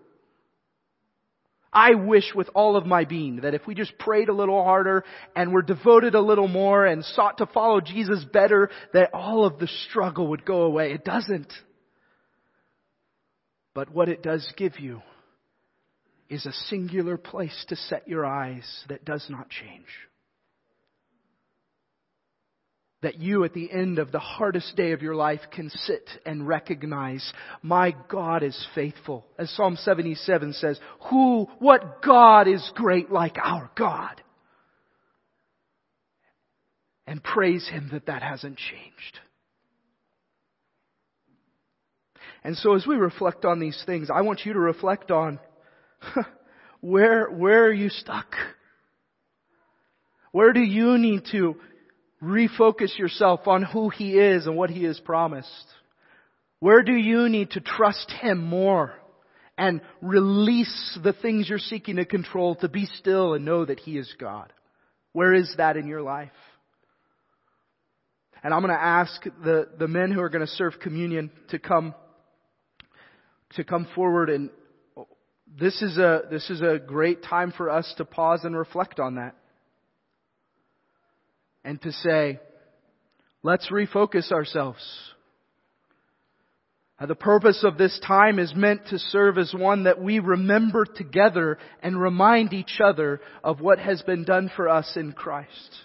I 1.72 1.94
wish 1.94 2.34
with 2.34 2.50
all 2.56 2.76
of 2.76 2.86
my 2.86 3.06
being 3.06 3.42
that 3.42 3.54
if 3.54 3.68
we 3.68 3.76
just 3.76 3.98
prayed 3.98 4.30
a 4.30 4.34
little 4.34 4.64
harder 4.64 5.04
and 5.36 5.54
were 5.54 5.62
devoted 5.62 6.16
a 6.16 6.22
little 6.22 6.48
more 6.48 6.86
and 6.86 7.06
sought 7.06 7.38
to 7.38 7.46
follow 7.46 7.80
Jesus 7.80 8.26
better, 8.34 8.70
that 8.94 9.14
all 9.14 9.46
of 9.46 9.60
the 9.60 9.68
struggle 9.90 10.28
would 10.30 10.46
go 10.46 10.64
away. 10.64 10.94
It 10.94 11.06
doesn't. 11.06 11.52
But 13.76 13.92
what 13.92 14.10
it 14.10 14.24
does 14.24 14.52
give 14.58 14.80
you 14.80 15.02
is 16.28 16.46
a 16.46 16.54
singular 16.70 17.18
place 17.18 17.66
to 17.70 17.76
set 17.76 18.08
your 18.08 18.26
eyes 18.26 18.66
that 18.90 19.06
does 19.06 19.26
not 19.30 19.50
change 19.50 19.86
that 23.02 23.20
you 23.20 23.46
at 23.46 23.54
the 23.54 23.72
end 23.72 23.98
of 23.98 24.12
the 24.12 24.20
hardest 24.20 24.76
day 24.76 24.92
of 24.92 25.02
your 25.02 25.16
life 25.16 25.40
can 25.52 25.70
sit 25.70 26.10
and 26.26 26.48
recognize, 26.48 27.32
my 27.62 27.96
God 28.10 28.44
is 28.44 28.68
faithful. 28.76 29.26
As 29.38 29.50
Psalm 29.52 29.78
77 29.78 30.54
says, 30.54 30.80
who, 31.10 31.48
what 31.60 32.02
God 32.02 32.48
is 32.48 32.72
great 32.76 33.10
like 33.10 33.38
our 33.42 33.72
God? 33.78 34.22
And 37.08 37.24
praise 37.24 37.68
Him 37.70 37.90
that 37.94 38.08
that 38.08 38.22
hasn't 38.22 38.58
changed. 38.58 39.20
And 42.44 42.56
so 42.58 42.76
as 42.76 42.86
we 42.86 42.96
reflect 42.96 43.46
on 43.46 43.60
these 43.60 43.82
things, 43.86 44.10
I 44.14 44.22
want 44.22 44.42
you 44.46 44.54
to 44.54 44.60
reflect 44.60 45.10
on 45.10 45.40
where, 46.82 47.30
where 47.30 47.66
are 47.66 47.74
you 47.74 47.90
stuck? 47.90 48.34
Where 50.32 50.54
do 50.54 50.62
you 50.62 50.98
need 50.98 51.24
to 51.32 51.56
refocus 52.22 52.98
yourself 52.98 53.48
on 53.48 53.64
who 53.64 53.90
He 53.90 54.18
is 54.18 54.46
and 54.46 54.56
what 54.56 54.70
He 54.70 54.84
has 54.84 55.00
promised? 55.00 55.66
Where 56.60 56.84
do 56.84 56.94
you 56.94 57.30
need 57.30 57.52
to 57.52 57.62
trust 57.62 58.12
Him 58.22 58.44
more 58.46 58.94
and 59.58 59.82
release 60.02 60.98
the 61.04 61.14
things 61.14 61.50
you're 61.50 61.58
seeking 61.58 61.98
to 61.98 62.06
control 62.06 62.56
to 62.56 62.70
be 62.70 62.86
still 62.86 63.34
and 63.34 63.46
know 63.46 63.66
that 63.66 63.80
He 63.80 63.98
is 63.98 64.14
God? 64.20 64.52
Where 65.14 65.34
is 65.34 65.54
that 65.58 65.78
in 65.78 65.88
your 65.88 66.02
life? 66.02 66.32
And 68.44 68.54
I'm 68.54 68.62
going 68.62 68.74
to 68.74 68.82
ask 68.82 69.22
the, 69.44 69.70
the 69.78 69.88
men 69.88 70.12
who 70.12 70.22
are 70.22 70.30
going 70.30 70.46
to 70.46 70.52
serve 70.54 70.80
communion 70.82 71.30
to 71.50 71.60
come, 71.60 71.94
to 73.56 73.64
come 73.64 73.88
forward 73.96 74.30
and 74.30 74.50
this 75.60 75.82
is 75.82 75.98
a, 75.98 76.22
this 76.30 76.48
is 76.52 76.62
a 76.62 76.78
great 76.78 77.24
time 77.24 77.52
for 77.52 77.72
us 77.72 77.92
to 77.98 78.06
pause 78.06 78.42
and 78.44 78.56
reflect 78.56 79.00
on 79.00 79.16
that 79.16 79.36
and 81.70 81.80
to 81.84 81.92
say, 81.92 82.40
let's 83.44 83.70
refocus 83.70 84.32
ourselves. 84.32 84.84
The 87.00 87.14
purpose 87.14 87.64
of 87.64 87.78
this 87.78 88.00
time 88.08 88.40
is 88.40 88.56
meant 88.56 88.88
to 88.88 88.98
serve 88.98 89.38
as 89.38 89.54
one 89.54 89.84
that 89.84 90.02
we 90.02 90.18
remember 90.18 90.84
together 90.84 91.60
and 91.84 92.02
remind 92.02 92.54
each 92.54 92.80
other 92.84 93.22
of 93.44 93.62
what 93.62 93.78
has 93.78 94.02
been 94.02 94.24
done 94.24 94.50
for 94.56 94.68
us 94.68 94.94
in 94.96 95.12
Christ. 95.12 95.76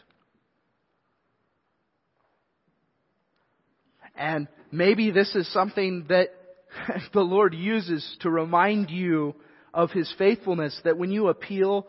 And 4.16 4.48
maybe 4.72 5.10
this 5.10 5.34
is 5.34 5.52
something 5.52 6.06
that 6.08 6.28
the 7.12 7.20
Lord 7.20 7.52
uses 7.52 8.16
to 8.20 8.30
remind 8.30 8.88
you 8.88 9.34
of 9.74 9.90
His 9.90 10.10
faithfulness, 10.16 10.80
that 10.84 10.96
when 10.96 11.10
you 11.10 11.28
appeal 11.28 11.88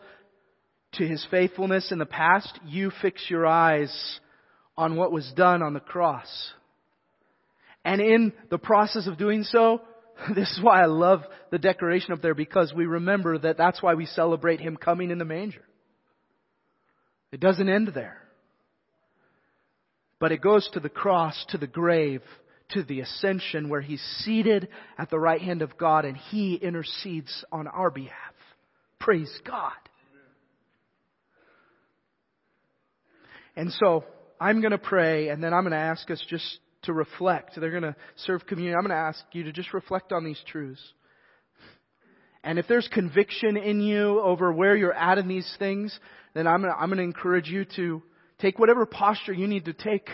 to 0.96 1.06
his 1.06 1.26
faithfulness 1.30 1.92
in 1.92 1.98
the 1.98 2.06
past, 2.06 2.58
you 2.66 2.90
fix 3.02 3.24
your 3.28 3.46
eyes 3.46 4.20
on 4.76 4.96
what 4.96 5.12
was 5.12 5.30
done 5.36 5.62
on 5.62 5.74
the 5.74 5.80
cross. 5.80 6.28
And 7.84 8.00
in 8.00 8.32
the 8.50 8.58
process 8.58 9.06
of 9.06 9.18
doing 9.18 9.44
so, 9.44 9.80
this 10.34 10.50
is 10.50 10.60
why 10.62 10.82
I 10.82 10.86
love 10.86 11.22
the 11.50 11.58
decoration 11.58 12.12
up 12.12 12.22
there 12.22 12.34
because 12.34 12.72
we 12.74 12.86
remember 12.86 13.38
that 13.38 13.56
that's 13.56 13.82
why 13.82 13.94
we 13.94 14.06
celebrate 14.06 14.60
him 14.60 14.76
coming 14.76 15.10
in 15.10 15.18
the 15.18 15.24
manger. 15.24 15.64
It 17.32 17.40
doesn't 17.40 17.68
end 17.68 17.92
there. 17.94 18.22
But 20.18 20.32
it 20.32 20.40
goes 20.40 20.68
to 20.72 20.80
the 20.80 20.88
cross, 20.88 21.44
to 21.50 21.58
the 21.58 21.66
grave, 21.66 22.22
to 22.70 22.82
the 22.82 23.00
ascension 23.00 23.68
where 23.68 23.82
he's 23.82 24.02
seated 24.24 24.68
at 24.98 25.10
the 25.10 25.18
right 25.18 25.40
hand 25.40 25.62
of 25.62 25.76
God 25.76 26.04
and 26.04 26.16
he 26.16 26.54
intercedes 26.54 27.44
on 27.52 27.66
our 27.66 27.90
behalf. 27.90 28.12
Praise 28.98 29.32
God. 29.46 29.72
And 33.56 33.72
so 33.72 34.04
I'm 34.40 34.60
going 34.60 34.72
to 34.72 34.78
pray 34.78 35.28
and 35.28 35.42
then 35.42 35.54
I'm 35.54 35.62
going 35.62 35.72
to 35.72 35.78
ask 35.78 36.10
us 36.10 36.22
just 36.28 36.58
to 36.82 36.92
reflect. 36.92 37.58
They're 37.58 37.70
going 37.70 37.82
to 37.82 37.96
serve 38.16 38.46
communion. 38.46 38.76
I'm 38.76 38.82
going 38.82 38.90
to 38.90 38.96
ask 38.96 39.20
you 39.32 39.44
to 39.44 39.52
just 39.52 39.72
reflect 39.72 40.12
on 40.12 40.24
these 40.24 40.40
truths. 40.46 40.82
And 42.44 42.60
if 42.60 42.68
there's 42.68 42.88
conviction 42.92 43.56
in 43.56 43.80
you 43.80 44.20
over 44.20 44.52
where 44.52 44.76
you're 44.76 44.92
at 44.92 45.18
in 45.18 45.26
these 45.26 45.52
things, 45.58 45.98
then 46.34 46.46
I'm 46.46 46.62
going 46.62 46.96
to, 46.96 47.02
encourage 47.02 47.48
you 47.48 47.64
to 47.76 48.02
take 48.38 48.58
whatever 48.58 48.86
posture 48.86 49.32
you 49.32 49.48
need 49.48 49.64
to 49.64 49.72
take. 49.72 50.08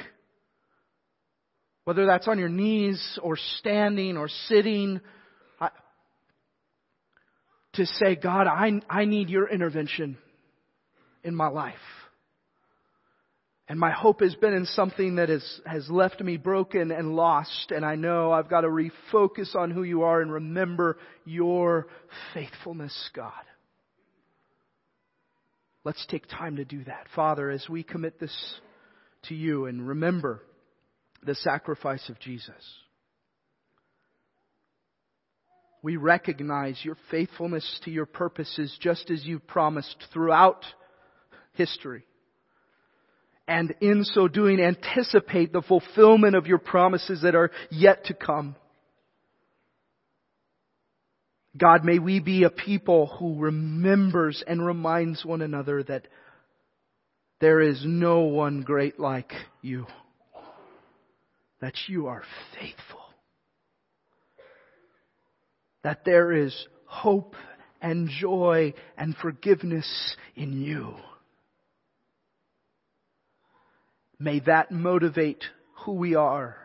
Whether 1.85 2.07
that's 2.07 2.29
on 2.29 2.39
your 2.39 2.49
knees 2.49 3.19
or 3.23 3.37
standing 3.59 4.17
or 4.17 4.29
sitting, 4.47 5.01
I, 5.61 5.71
to 7.75 7.87
say, 7.87 8.15
God, 8.15 8.47
I, 8.47 8.81
I 8.89 9.05
need 9.05 9.29
your 9.29 9.49
intervention 9.49 10.17
in 11.25 11.35
my 11.35 11.49
life. 11.49 11.75
And 13.69 13.79
my 13.79 13.91
hope 13.91 14.21
has 14.21 14.35
been 14.35 14.55
in 14.55 14.67
something 14.67 15.17
that 15.17 15.29
has, 15.29 15.61
has 15.65 15.89
left 15.89 16.21
me 16.21 16.37
broken 16.37 16.91
and 16.91 17.15
lost. 17.15 17.71
And 17.71 17.85
I 17.85 17.95
know 17.95 18.33
I've 18.33 18.51
got 18.51 18.63
to 18.63 18.69
refocus 18.69 19.55
on 19.55 19.71
who 19.71 19.85
you 19.85 20.03
are 20.03 20.21
and 20.21 20.33
remember 20.33 20.99
your 21.25 21.87
faithfulness, 22.35 23.11
God. 23.15 23.33
Let's 25.85 26.05
take 26.07 26.27
time 26.29 26.57
to 26.57 26.65
do 26.65 26.85
that. 26.85 27.07
Father, 27.15 27.51
as 27.51 27.69
we 27.69 27.83
commit 27.83 28.21
this 28.21 28.61
to 29.25 29.35
you 29.35 29.67
and 29.67 29.87
remember 29.87 30.43
the 31.25 31.35
sacrifice 31.37 32.09
of 32.09 32.19
Jesus, 32.19 32.55
we 35.83 35.97
recognize 35.97 36.79
your 36.85 36.97
faithfulness 37.11 37.81
to 37.85 37.91
your 37.91 38.07
purposes 38.07 38.77
just 38.81 39.11
as 39.11 39.25
you've 39.25 39.47
promised 39.47 39.97
throughout 40.13 40.65
history 41.55 42.05
and 43.49 43.75
in 43.81 44.05
so 44.05 44.29
doing 44.29 44.61
anticipate 44.61 45.53
the 45.53 45.63
fulfillment 45.63 46.37
of 46.37 46.47
your 46.47 46.59
promises 46.59 47.23
that 47.23 47.35
are 47.35 47.51
yet 47.71 48.05
to 48.07 48.15
come. 48.15 48.57
God, 51.57 51.85
may 51.85 51.99
we 51.99 52.21
be 52.21 52.45
a 52.45 52.51
people 52.51 53.07
who 53.07 53.39
remembers 53.39 54.43
and 54.47 54.65
reminds 54.65 55.25
one 55.25 55.43
another 55.43 55.83
that 55.83 56.09
there 57.41 57.61
is 57.61 57.83
no 57.85 58.21
one 58.21 58.63
great 58.63 58.99
like 58.99 59.33
you. 59.61 59.87
That 61.61 61.75
you 61.89 62.07
are 62.07 62.23
faithful. 62.55 63.01
That 65.85 66.05
there 66.05 66.33
is 66.33 66.55
hope 66.87 67.35
and 67.83 68.09
joy 68.09 68.75
and 68.97 69.15
forgiveness 69.17 70.17
in 70.37 70.53
you. 70.63 70.95
May 74.23 74.39
that 74.47 74.71
motivate 74.71 75.43
who 75.85 75.95
we 75.95 76.15
are 76.15 76.57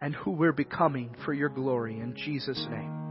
and 0.00 0.14
who 0.14 0.30
we're 0.30 0.52
becoming 0.52 1.16
for 1.24 1.34
your 1.34 1.48
glory. 1.48 1.98
In 1.98 2.14
Jesus' 2.14 2.64
name, 2.70 3.09